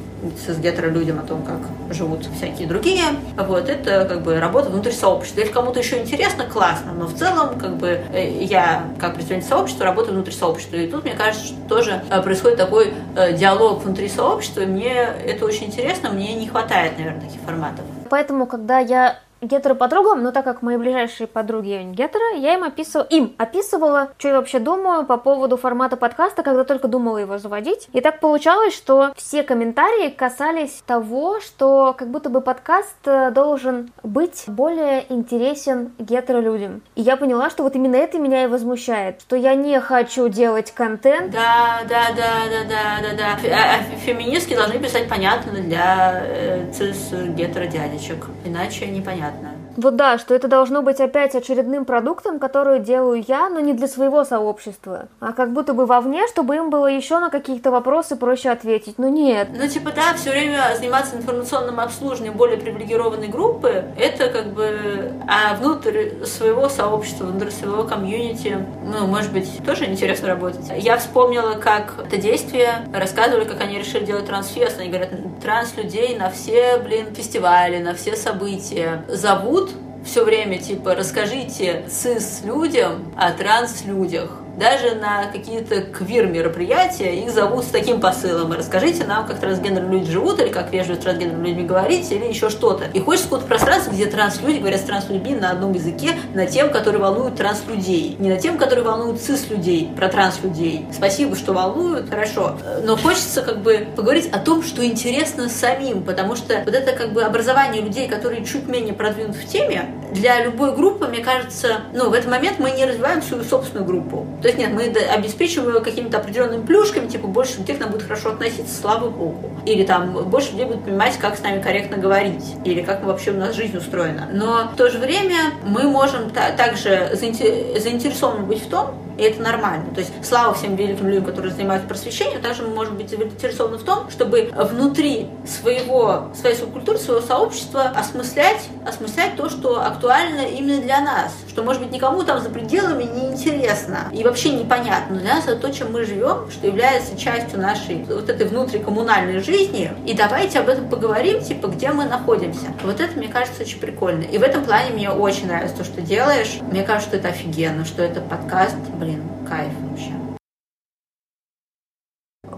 [0.47, 1.59] с гетеро-людям о том, как
[1.93, 3.03] живут всякие другие.
[3.37, 5.41] Вот, это как бы работа внутри сообщества.
[5.41, 9.85] Если кому-то еще интересно, классно, но в целом как бы э, я, как представитель сообщества,
[9.85, 10.75] работаю внутри сообщества.
[10.77, 12.93] И тут, мне кажется, что тоже э, происходит такой
[13.37, 17.85] диалог внутри сообщества, мне это очень интересно, мне не хватает, наверное, таких форматов.
[18.09, 23.35] Поэтому, когда я гетеро-подругам, но так как мои ближайшие подруги гетеро, я им описывала, им
[23.38, 27.88] описывала, что я вообще думаю по поводу формата подкаста, когда только думала его заводить.
[27.93, 33.91] И так получалось, что все комментарии касались того, что как будто бы подкаст э, должен
[34.03, 36.81] быть более интересен гетеро-людям.
[36.95, 40.71] И я поняла, что вот именно это меня и возмущает, что я не хочу делать
[40.71, 41.31] контент.
[41.31, 43.55] Да, да, да, да, да, да, да.
[43.55, 49.66] А, а феминистки должны писать понятно для э, цис-гетеро-дядечек, иначе непонятно понятно.
[49.78, 53.88] Вот да, что это должно быть опять очередным продуктом, который делаю я, но не для
[53.88, 58.49] своего сообщества, а как будто бы вовне, чтобы им было еще на какие-то вопросы проще
[58.49, 58.97] ответить.
[58.97, 59.49] Но нет.
[59.55, 65.53] Ну, типа, да, все время заниматься информационным обслуживанием более привилегированной группы, это как бы, а
[65.55, 70.71] внутрь своего сообщества, внутрь своего комьюнити, ну, может быть, тоже интересно работать.
[70.75, 74.80] Я вспомнила, как это действие рассказывали, как они решили делать трансфест.
[74.80, 79.66] Они говорят, транс-людей на все, блин, фестивали, на все события зовут
[80.07, 88.01] все время, типа, расскажите цис-людям о транс-людях даже на какие-то квир-мероприятия их зовут с таким
[88.01, 88.51] посылом.
[88.53, 92.49] Расскажите нам, как трансгендерные люди живут, или как вежливо с трансгендерными людьми говорить, или еще
[92.49, 92.85] что-то.
[92.93, 97.01] И хочется какое-то пространство, где транслюди говорят с транслюдьми на одном языке, на тем, которые
[97.01, 98.15] волнуют транслюдей.
[98.19, 100.87] Не на тем, которые волнуют цис-людей, про транслюдей.
[100.91, 102.57] Спасибо, что волнуют, хорошо.
[102.83, 107.13] Но хочется как бы поговорить о том, что интересно самим, потому что вот это как
[107.13, 112.09] бы образование людей, которые чуть менее продвинуты в теме, для любой группы, мне кажется, ну,
[112.09, 114.25] в этот момент мы не развиваем свою собственную группу.
[114.47, 118.03] То есть нет, мы обеспечиваем его какими-то определенными плюшками, типа больше людей к нам будет
[118.03, 119.51] хорошо относиться, слава богу.
[119.65, 123.37] Или там больше людей будут понимать, как с нами корректно говорить, или как вообще у
[123.37, 124.29] нас жизнь устроена.
[124.31, 129.93] Но в то же время мы можем также заинтересованы быть в том, и это нормально.
[129.93, 133.84] То есть слава всем великим людям, которые занимаются просвещением, также мы можем быть заинтересованы в
[133.84, 141.01] том, чтобы внутри своего, своей субкультуры, своего сообщества осмыслять, осмыслять то, что актуально именно для
[141.01, 145.15] нас, что, может быть, никому там за пределами не интересно и вообще непонятно.
[145.15, 149.39] Но для нас это то, чем мы живем, что является частью нашей вот этой внутрикоммунальной
[149.39, 149.91] жизни.
[150.05, 152.68] И давайте об этом поговорим, типа, где мы находимся.
[152.84, 154.24] Вот это, мне кажется, очень прикольно.
[154.24, 156.59] И в этом плане мне очень нравится то, что делаешь.
[156.61, 159.06] Мне кажется, что это офигенно, что это подкаст, блин,
[159.47, 160.13] кайф вообще.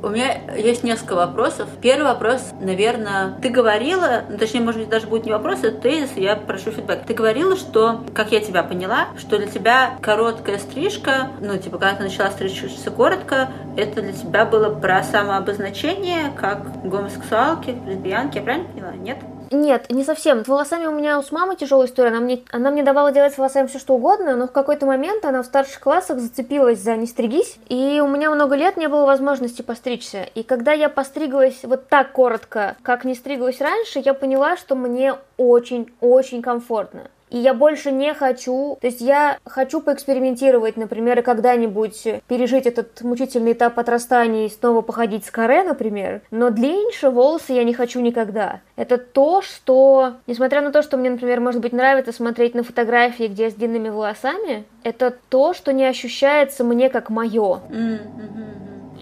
[0.01, 1.67] У меня есть несколько вопросов.
[1.81, 6.11] Первый вопрос, наверное, ты говорила, ну, точнее, может быть, даже будет не вопрос, это тезис,
[6.15, 7.05] я прошу фидбэк.
[7.05, 11.95] Ты говорила, что, как я тебя поняла, что для тебя короткая стрижка, ну, типа, когда
[11.95, 18.69] ты начала стричься коротко, это для тебя было про самообозначение, как гомосексуалки, лесбиянки, я правильно
[18.69, 18.91] поняла?
[18.93, 19.17] Нет?
[19.51, 20.45] Нет, не совсем.
[20.45, 22.09] С волосами у меня с мамой тяжелая история.
[22.09, 25.25] Она мне, она мне давала делать с волосами все что угодно, но в какой-то момент
[25.25, 29.05] она в старших классах зацепилась за «не стригись», и у меня много лет не было
[29.05, 30.23] возможности постричься.
[30.35, 35.15] И когда я постриглась вот так коротко, как не стриглась раньше, я поняла, что мне
[35.37, 42.07] очень-очень комфортно и я больше не хочу, то есть я хочу поэкспериментировать, например, и когда-нибудь
[42.27, 47.63] пережить этот мучительный этап отрастания и снова походить с каре, например, но длиннее волосы я
[47.63, 48.61] не хочу никогда.
[48.75, 53.25] Это то, что, несмотря на то, что мне, например, может быть, нравится смотреть на фотографии,
[53.25, 57.61] где с длинными волосами, это то, что не ощущается мне как мое.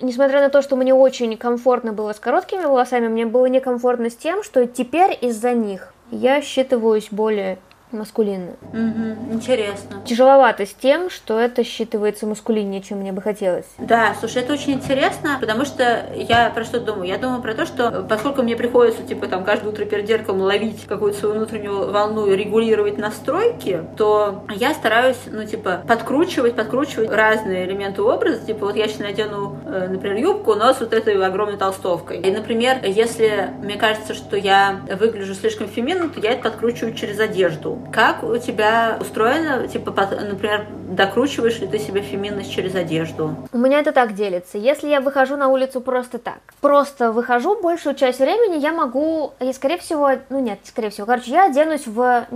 [0.02, 4.16] несмотря на то, что мне очень комфортно было с короткими волосами, мне было некомфортно с
[4.16, 7.58] тем, что теперь из-за них я считываюсь более
[7.92, 8.54] маскулинно.
[8.74, 10.02] Угу, интересно.
[10.06, 13.66] Тяжеловато с тем, что это считывается маскулиннее, чем мне бы хотелось.
[13.78, 17.08] Да, слушай, это очень интересно, потому что я про что думаю?
[17.08, 20.86] Я думаю про то, что поскольку мне приходится, типа, там, каждое утро перед зеркалом ловить
[20.86, 27.66] какую-то свою внутреннюю волну и регулировать настройки, то я стараюсь, ну, типа, подкручивать, подкручивать разные
[27.66, 28.46] элементы образа.
[28.46, 32.20] Типа, вот я сейчас надену, э, например, юбку, но с вот этой огромной толстовкой.
[32.20, 37.20] И, например, если мне кажется, что я выгляжу слишком феминно, то я это подкручиваю через
[37.20, 37.80] одежду.
[37.92, 39.92] Как у тебя устроено, типа,
[40.30, 43.36] например, докручиваешь ли ты себе феминность через одежду?
[43.52, 44.58] У меня это так делится.
[44.58, 49.52] Если я выхожу на улицу просто так, просто выхожу большую часть времени, я могу, и
[49.54, 52.28] скорее всего, ну нет, скорее всего, короче, я оденусь в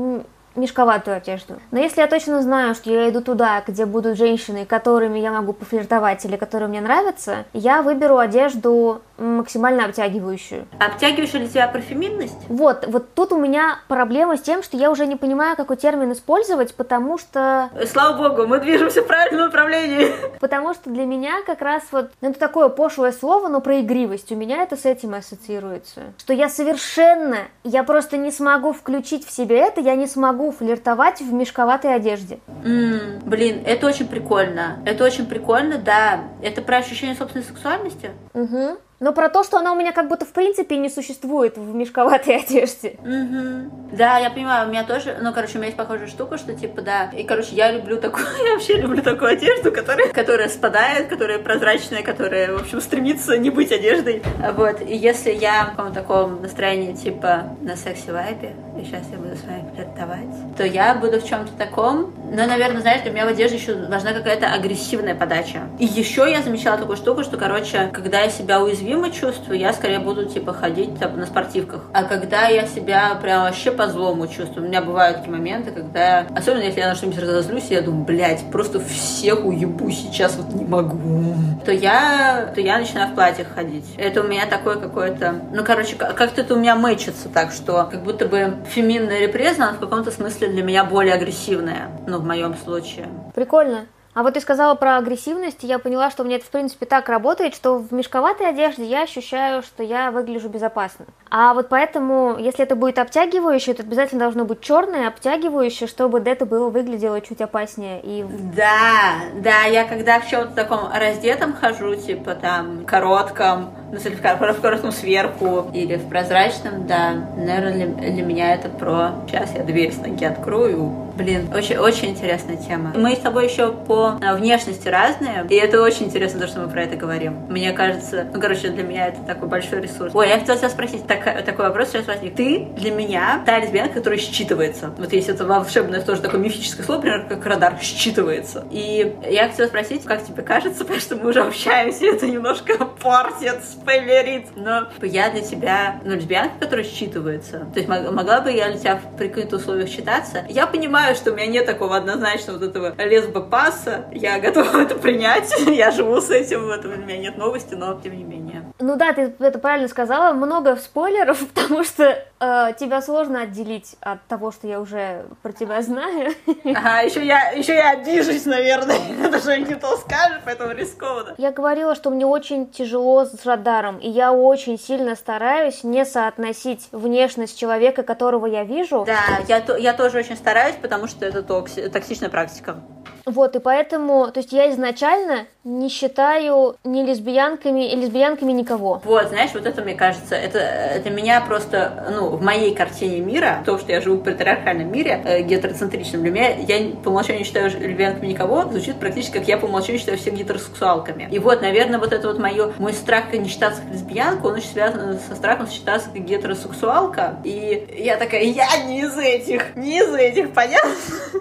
[0.55, 1.55] мешковатую одежду.
[1.71, 5.53] Но если я точно знаю, что я иду туда, где будут женщины, которыми я могу
[5.53, 10.67] пофлиртовать или которые мне нравятся, я выберу одежду максимально обтягивающую.
[10.79, 12.37] Обтягивающую для тебя про феминность?
[12.49, 16.11] Вот, вот тут у меня проблема с тем, что я уже не понимаю, какой термин
[16.11, 17.69] использовать, потому что...
[17.85, 20.11] Слава богу, мы движемся в правильном направлении.
[20.39, 24.31] Потому что для меня как раз вот, ну, это такое пошлое слово, но про игривость.
[24.31, 26.01] У меня это с этим ассоциируется.
[26.17, 31.21] Что я совершенно, я просто не смогу включить в себе это, я не смогу флиртовать
[31.21, 32.39] в мешковатой одежде.
[32.63, 34.79] Mm, блин, это очень прикольно.
[34.85, 36.21] Это очень прикольно, да.
[36.41, 38.11] Это про ощущение собственной сексуальности?
[38.33, 41.75] Угу но про то, что она у меня как будто в принципе не существует в
[41.75, 42.97] мешковатой одежде.
[43.01, 43.97] Угу.
[43.97, 46.81] Да, я понимаю, у меня тоже, ну, короче, у меня есть похожая штука, что типа,
[46.81, 51.39] да, и, короче, я люблю такую, я вообще люблю такую одежду, которая, которая спадает, которая
[51.39, 54.21] прозрачная, которая, в общем, стремится не быть одеждой.
[54.55, 59.35] Вот, и если я в каком-то таком настроении, типа, на секси-вайбе, и сейчас я буду
[59.35, 63.29] с вами флиртовать, то я буду в чем-то таком, но, наверное, знаешь, для меня в
[63.29, 65.61] одежде еще важна какая-то агрессивная подача.
[65.79, 69.73] И еще я замечала такую штуку, что, короче, когда я себя уязвила, уязвимо чувствую, я
[69.73, 71.83] скорее буду типа ходить там, на спортивках.
[71.93, 76.25] А когда я себя прям вообще по злому чувствую, у меня бывают такие моменты, когда,
[76.35, 80.65] особенно если я на что-нибудь разозлюсь, я думаю, блядь, просто всех уебу сейчас вот не
[80.65, 81.35] могу,
[81.65, 83.85] то я, то я начинаю в платьях ходить.
[83.97, 88.03] Это у меня такое какое-то, ну, короче, как-то это у меня мэчится так, что как
[88.03, 92.55] будто бы феминная репреза, она в каком-то смысле для меня более агрессивная, ну, в моем
[92.57, 93.07] случае.
[93.33, 93.85] Прикольно.
[94.13, 96.85] А вот ты сказала про агрессивность, и я поняла, что у меня это, в принципе,
[96.85, 101.05] так работает, что в мешковатой одежде я ощущаю, что я выгляжу безопасно.
[101.29, 106.45] А вот поэтому, если это будет обтягивающее, то обязательно должно быть черное, обтягивающее, чтобы это
[106.45, 108.01] было выглядело чуть опаснее.
[108.03, 108.25] И...
[108.53, 114.61] Да, да, я когда в чем-то таком раздетом хожу, типа там, коротком, Ну, в, в,
[114.61, 117.13] красном сверху или в прозрачном, да.
[117.37, 119.11] Наверное, для, для меня это про...
[119.27, 121.11] Сейчас я дверь с ноги открою.
[121.15, 122.93] Блин, очень, очень интересная тема.
[122.95, 126.69] Мы с тобой еще по а, внешности разные, и это очень интересно, то, что мы
[126.69, 127.33] про это говорим.
[127.49, 130.13] Мне кажется, ну, короче, для меня это такой большой ресурс.
[130.13, 132.35] Ой, я хотела тебя спросить, так, такой вопрос сейчас возник.
[132.35, 134.93] Ты для меня та лесбиянка, которая считывается.
[134.97, 138.65] Вот есть это волшебное, тоже такое мифическое слово, например, как радар, считывается.
[138.71, 143.63] И я хотела спросить, как тебе кажется, потому что мы уже общаемся, это немножко портит,
[143.63, 144.47] спойлерит.
[144.55, 147.71] Но я для тебя, ну, лесбиянка, которая считывается.
[147.73, 150.45] То есть могла бы я для тебя при каких-то условиях считаться?
[150.49, 153.90] Я понимаю, что у меня нет такого однозначного вот этого лесбопаса.
[154.11, 155.53] Я готова это принять.
[155.67, 158.63] я живу с этим, в этом у меня нет новости, но тем не менее.
[158.79, 160.33] Ну да, ты это правильно сказала.
[160.33, 165.81] Много спойлеров, потому что э, тебя сложно отделить от того, что я уже про тебя
[165.81, 166.33] знаю.
[166.65, 168.97] Ага, еще я, еще я обижусь, наверное.
[169.23, 171.35] Это же не то скажешь, поэтому рискованно.
[171.37, 176.87] Я говорила, что мне очень тяжело с радаром, и я очень сильно стараюсь не соотносить
[176.91, 179.05] внешность человека, которого я вижу.
[179.05, 182.77] Да, я, я тоже очень стараюсь, потому что это токси, токсичная практика.
[183.25, 189.01] Вот, и поэтому, то есть я изначально не считаю ни лесбиянками, и лесбиянками никого.
[189.05, 193.61] Вот, знаешь, вот это, мне кажется, это для меня просто, ну, в моей картине мира,
[193.65, 197.65] то, что я живу в патриархальном мире, э, гетероцентричном, для меня, я по умолчанию считаю
[197.65, 201.27] лесбиянками никого, звучит практически как я по умолчанию считаю всех гетеросексуалками.
[201.31, 204.69] И вот, наверное, вот это вот мое, мой страх не считаться как лесбиянка, он очень
[204.69, 207.37] связан со страхом считаться как гетеросексуалка.
[207.43, 210.91] И я такая, я не из этих, не из этих, понятно?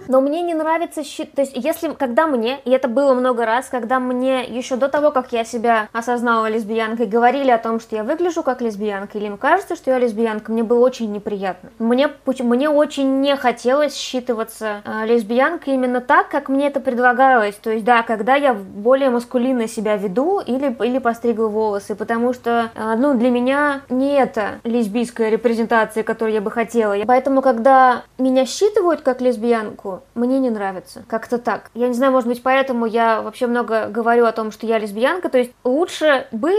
[0.08, 3.66] Но мне не нравится считать, то есть если, когда мне, и это было много раз,
[3.66, 8.04] когда мне еще до того, как я себя осознала лесбиянкой, говорили о том, что я
[8.04, 11.70] выгляжу как лесбиянка, или им кажется, что я лесбиянка, мне было очень неприятно.
[11.78, 17.54] Мне, мне очень не хотелось считываться э, лесбиянкой именно так, как мне это предлагалось.
[17.56, 22.70] То есть, да, когда я более маскулинно себя веду или, или постригла волосы, потому что,
[22.74, 26.96] э, ну, для меня не это лесбийская репрезентация, которую я бы хотела.
[27.06, 31.04] Поэтому, когда меня считывают как лесбиянку, мне не нравится.
[31.06, 31.70] Как-то так.
[31.74, 35.28] Я не знаю, может быть, поэтому я вообще много говорю о том, что я лесбиянка.
[35.28, 36.52] То есть лучше бы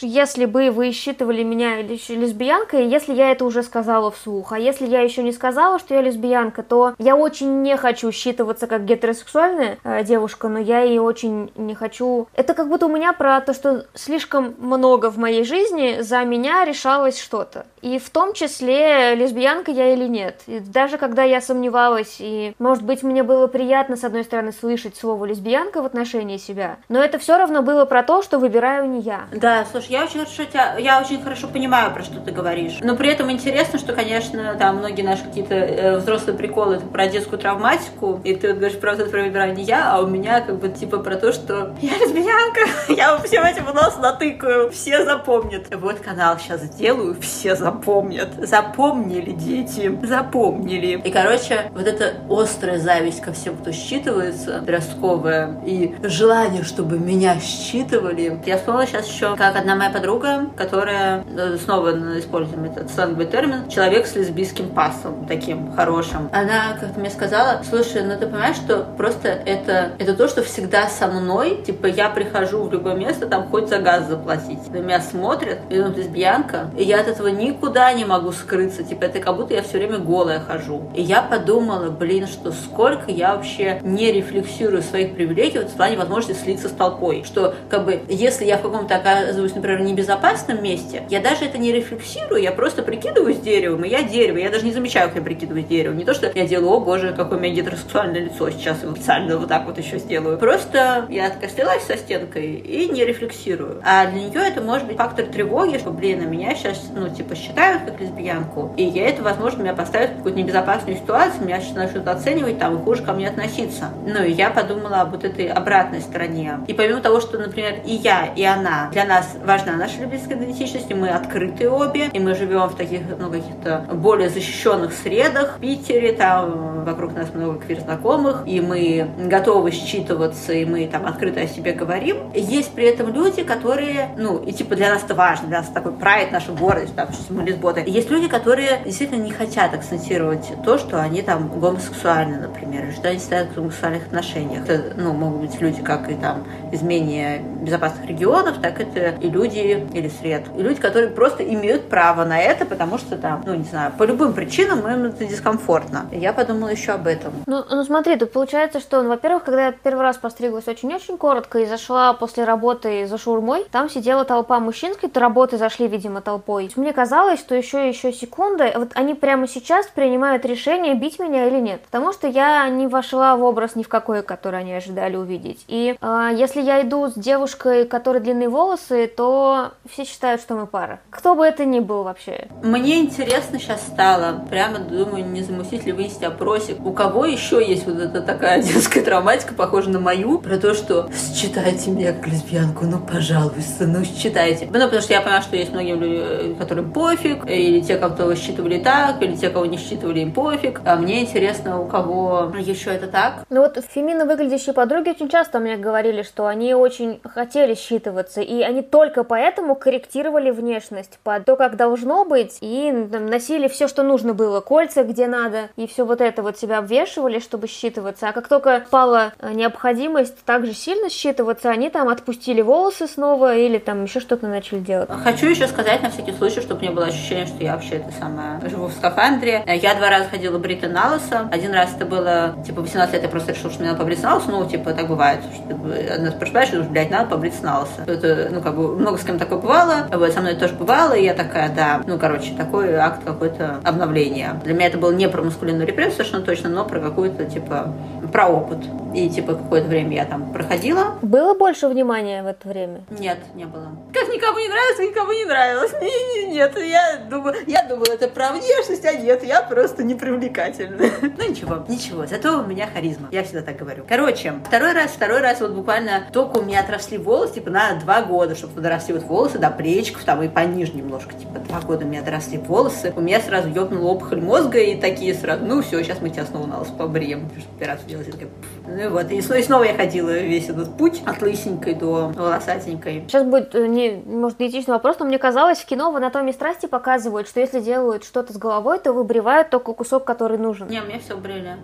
[0.00, 5.00] если бы вы считывали меня лесбиянкой, если я это уже сказала вслух, а если я
[5.00, 10.04] еще не сказала, что я лесбиянка, то я очень не хочу считываться как гетеросексуальная э,
[10.04, 12.28] девушка, но я и очень не хочу...
[12.34, 16.64] Это как будто у меня про то, что слишком много в моей жизни за меня
[16.64, 17.66] решалось что-то.
[17.82, 20.42] И в том числе, лесбиянка я или нет.
[20.46, 24.96] И даже когда я сомневалась, и, может быть, мне было приятно, с одной стороны, слышать
[24.96, 29.00] слово лесбиянка в отношении себя, но это все равно было про то, что выбираю не
[29.00, 29.22] я.
[29.32, 32.78] Да, слушай, я очень хорошо тебя, я очень хорошо понимаю, про что ты говоришь.
[32.82, 37.06] Но при этом интересно, что, конечно, там многие наши какие-то э, взрослые приколы это про
[37.06, 40.40] детскую травматику, и ты вот говоришь про это про выбираю не я, а у меня
[40.40, 42.60] как бы типа про то, что я лесбиянка,
[42.92, 45.74] я всем этим нос натыкаю, все запомнят.
[45.74, 48.28] Вот канал сейчас сделаю, все запомнят запомнят.
[48.38, 51.00] Запомнили дети, запомнили.
[51.04, 57.38] И, короче, вот эта острая зависть ко всем, кто считывается, подростковая, и желание, чтобы меня
[57.40, 58.40] считывали.
[58.44, 63.68] Я вспомнила сейчас еще, как одна моя подруга, которая, э, снова используем этот сленговый термин,
[63.68, 66.28] человек с лесбийским пасом, таким хорошим.
[66.32, 70.88] Она как-то мне сказала, слушай, ну ты понимаешь, что просто это, это то, что всегда
[70.88, 74.70] со мной, типа я прихожу в любое место, там хоть за газ заплатить.
[74.70, 78.82] На меня смотрят, и ну, лесбиянка, и я от этого никуда никуда не могу скрыться,
[78.82, 80.90] типа это как будто я все время голая хожу.
[80.94, 85.98] И я подумала, блин, что сколько я вообще не рефлексирую своих привилегий вот в плане
[85.98, 87.22] возможности слиться с толпой.
[87.24, 91.70] Что как бы если я в каком-то оказываюсь, например, небезопасном месте, я даже это не
[91.70, 95.66] рефлексирую, я просто прикидываюсь деревом, и я дерево, я даже не замечаю, как я прикидываюсь
[95.66, 95.98] деревом.
[95.98, 99.36] Не то, что я делаю, о боже, какое у меня гетеросексуальное лицо сейчас, его специально
[99.36, 100.38] вот так вот еще сделаю.
[100.38, 101.50] Просто я такая
[101.80, 103.82] со стенкой и не рефлексирую.
[103.84, 107.34] А для нее это может быть фактор тревоги, что, блин, на меня сейчас, ну, типа,
[107.50, 112.06] считают как лесбиянку, и я это, возможно, меня поставит в какую-то небезопасную ситуацию, меня начнут
[112.06, 113.90] оценивать там и хуже ко мне относиться.
[114.06, 116.60] Ну, и я подумала об вот этой обратной стороне.
[116.68, 120.90] И помимо того, что, например, и я, и она, для нас важна наша лесбийская идентичность,
[120.90, 125.60] и мы открыты обе, и мы живем в таких, ну, каких-то более защищенных средах, в
[125.60, 131.46] Питере, там вокруг нас много квир-знакомых, и мы готовы считываться, и мы там открыто о
[131.46, 132.30] себе говорим.
[132.34, 135.92] Есть при этом люди, которые, ну, и типа для нас это важно, для нас такой
[135.92, 137.82] прайд, наша гордость, там, мы лесботы.
[137.86, 143.18] Есть люди, которые действительно не хотят акцентировать то, что они там гомосексуальны, например, что они
[143.18, 144.68] стоят в гомосексуальных отношениях.
[144.68, 149.30] Это, ну, могут быть люди, как и там из менее безопасных регионов, так это и
[149.30, 153.54] люди, или сред, и люди, которые просто имеют право на это, потому что там, ну,
[153.54, 156.06] не знаю, по любым причинам им это дискомфортно.
[156.12, 157.32] Я подумала еще об этом.
[157.46, 161.58] Ну, ну смотри, тут получается, что, ну, во-первых, когда я первый раз постриглась очень-очень коротко
[161.58, 166.20] и зашла после работы за шаурмой, там сидела толпа мужчин, с какой-то работы зашли, видимо,
[166.20, 166.70] толпой.
[166.76, 171.60] Мне казалось, что еще еще секунды, вот они прямо сейчас принимают решение, бить меня или
[171.60, 171.82] нет.
[171.82, 175.64] Потому что я не вошла в образ ни в какой, который они ожидали увидеть.
[175.68, 180.66] И э, если я иду с девушкой, которой длинные волосы, то все считают, что мы
[180.66, 181.00] пара.
[181.10, 182.48] Кто бы это ни был вообще.
[182.62, 187.86] Мне интересно сейчас стало, прямо думаю, не замутить ли выяснить опросик, у кого еще есть
[187.86, 192.84] вот эта такая детская травматика, похожая на мою, про то, что считайте меня как лесбиянку,
[192.86, 194.66] ну, пожалуйста, ну, считайте.
[194.66, 198.78] Ну, потому что я поняла, что есть многие люди, которым пофиг, или те, кого считывали
[198.78, 200.80] так, или те, кого не считывали, им пофиг.
[200.84, 203.44] А мне интересно, у кого еще это так.
[203.48, 208.62] Ну вот феминно выглядящие подруги очень часто мне говорили, что они очень хотели считываться, и
[208.62, 214.02] они только поэтому корректировали внешность под то, как должно быть, и там, носили все, что
[214.02, 218.28] нужно было, кольца где надо, и все вот это вот себя обвешивали, чтобы считываться.
[218.28, 223.78] А как только пала э, необходимость также сильно считываться, они там отпустили волосы снова или
[223.78, 225.08] там еще что-то начали делать.
[225.24, 228.60] Хочу еще сказать на всякий случай, чтобы не было ощущения, что я вообще это самое
[228.68, 229.64] живу в скафандре.
[229.66, 231.48] Я два раза ходила бритый на лысо.
[231.50, 234.36] Один раз это было, типа, 18 лет я просто решила, что мне надо побриться на
[234.36, 234.50] лысо.
[234.50, 235.40] Ну, типа, так бывает.
[235.54, 238.02] Что одна спрашиваешь, что, блядь, надо побриться на лысо.
[238.06, 240.08] Это, ну, как бы, много с кем такое бывало.
[240.12, 241.12] Вот, со мной тоже бывало.
[241.14, 244.60] И я такая, да, ну, короче, такой акт какой-то обновления.
[244.64, 247.94] Для меня это было не про маскулинную репрессию совершенно точно, но про какую-то, типа,
[248.32, 248.78] про опыт.
[249.14, 251.18] И, типа, какое-то время я там проходила.
[251.22, 253.02] Было больше внимания в это время?
[253.10, 253.88] Нет, не было.
[254.12, 255.92] Как никому не нравится, никому не нравилось.
[256.00, 261.10] Не, не, нет, я думаю, я думаю, это про внешность, а нет, я просто непривлекательная.
[261.20, 263.28] Ну ничего, ничего, зато у меня харизма.
[263.30, 264.04] Я всегда так говорю.
[264.08, 268.22] Короче, второй раз, второй раз вот буквально только у меня отросли волосы, типа, на два
[268.22, 272.08] года, чтобы доросли вот волосы до плечиков, там и пониже немножко, типа, два года у
[272.08, 273.12] меня доросли волосы.
[273.16, 276.66] У меня сразу ёбнула опухоль мозга, и такие сразу, ну все, сейчас мы тебя снова
[276.66, 277.48] на лос побреем.
[277.76, 278.48] Операцию делать, я такая,
[278.86, 279.30] ну и вот.
[279.30, 283.24] И снова я ходила весь этот путь от лысенькой до волосатенькой.
[283.26, 286.86] Сейчас будет э, не, может, диетичный вопрос, но мне казалось, в кино в «Анатомии страсти»
[286.86, 290.88] показывают, что если делают что-то с головой, то выбривают только кусок, который нужен.
[290.88, 291.76] Не, мне все брили.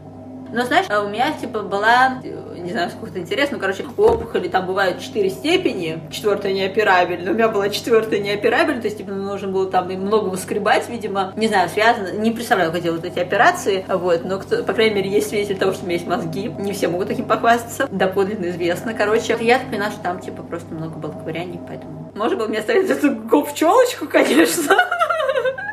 [0.53, 2.21] Но знаешь, а у меня типа была,
[2.67, 7.49] не знаю, сколько-то интересно, ну, короче, опухоли там бывают четыре степени, четвертая неоперабельная, у меня
[7.49, 12.13] была четвертая неоперабельная, то есть типа нужно было там много выскребать, видимо, не знаю, связано,
[12.19, 15.73] не представляю, как делают эти операции, вот, но кто, по крайней мере есть свидетель того,
[15.73, 19.69] что у меня есть мозги, не все могут таким похвастаться, доподлинно известно, короче, я так
[19.69, 24.07] поняла, что там типа просто много было ковыряний, поэтому можно было мне оставить эту гоп-челочку,
[24.07, 24.77] конечно,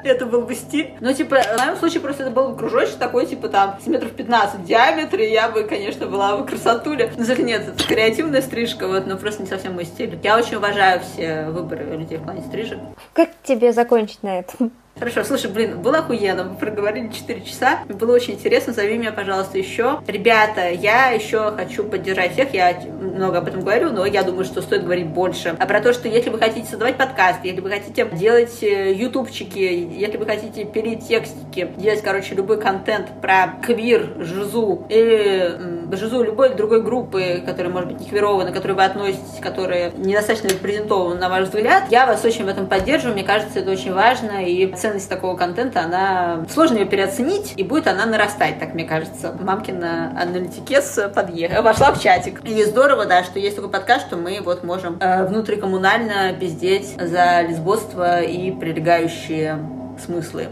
[0.04, 0.93] это был бы стиль.
[0.99, 4.62] Но, типа, в моем случае просто это был кружочек такой, типа, там, с метров 15
[4.62, 7.12] в диаметре, я бы, конечно, была бы красотуле.
[7.16, 10.18] Но, кстати, нет, это креативная стрижка, вот, но просто не совсем мой стиль.
[10.24, 12.80] Я очень уважаю все выборы людей в плане стрижек.
[13.14, 14.72] Как тебе закончить на этом?
[14.99, 19.57] Хорошо, слушай, блин, было охуенно, мы проговорили 4 часа, было очень интересно, зови меня, пожалуйста,
[19.57, 19.99] еще.
[20.05, 24.61] Ребята, я еще хочу поддержать всех, я много об этом говорю, но я думаю, что
[24.61, 25.55] стоит говорить больше.
[25.59, 29.57] А про то, что если вы хотите создавать подкаст, если вы хотите делать э, ютубчики,
[29.57, 36.53] если вы хотите пилить текстики, делать, короче, любой контент про квир, жизу или жизу любой
[36.53, 41.29] другой группы, которая может быть не квирована, к которой вы относитесь, которая недостаточно репрезентована, на
[41.29, 45.07] ваш взгляд, я вас очень в этом поддерживаю, мне кажется, это очень важно, и ценность
[45.07, 49.34] такого контента, она сложно ее переоценить, и будет она нарастать, так мне кажется.
[49.39, 52.43] Мамкина аналитикес подъехала, вошла в чатик.
[52.43, 57.43] И здорово, да, что есть такой подкаст, что мы вот можем э, внутрикоммунально пиздеть за
[57.47, 59.57] лесбоство и прилегающие
[60.05, 60.49] смыслы.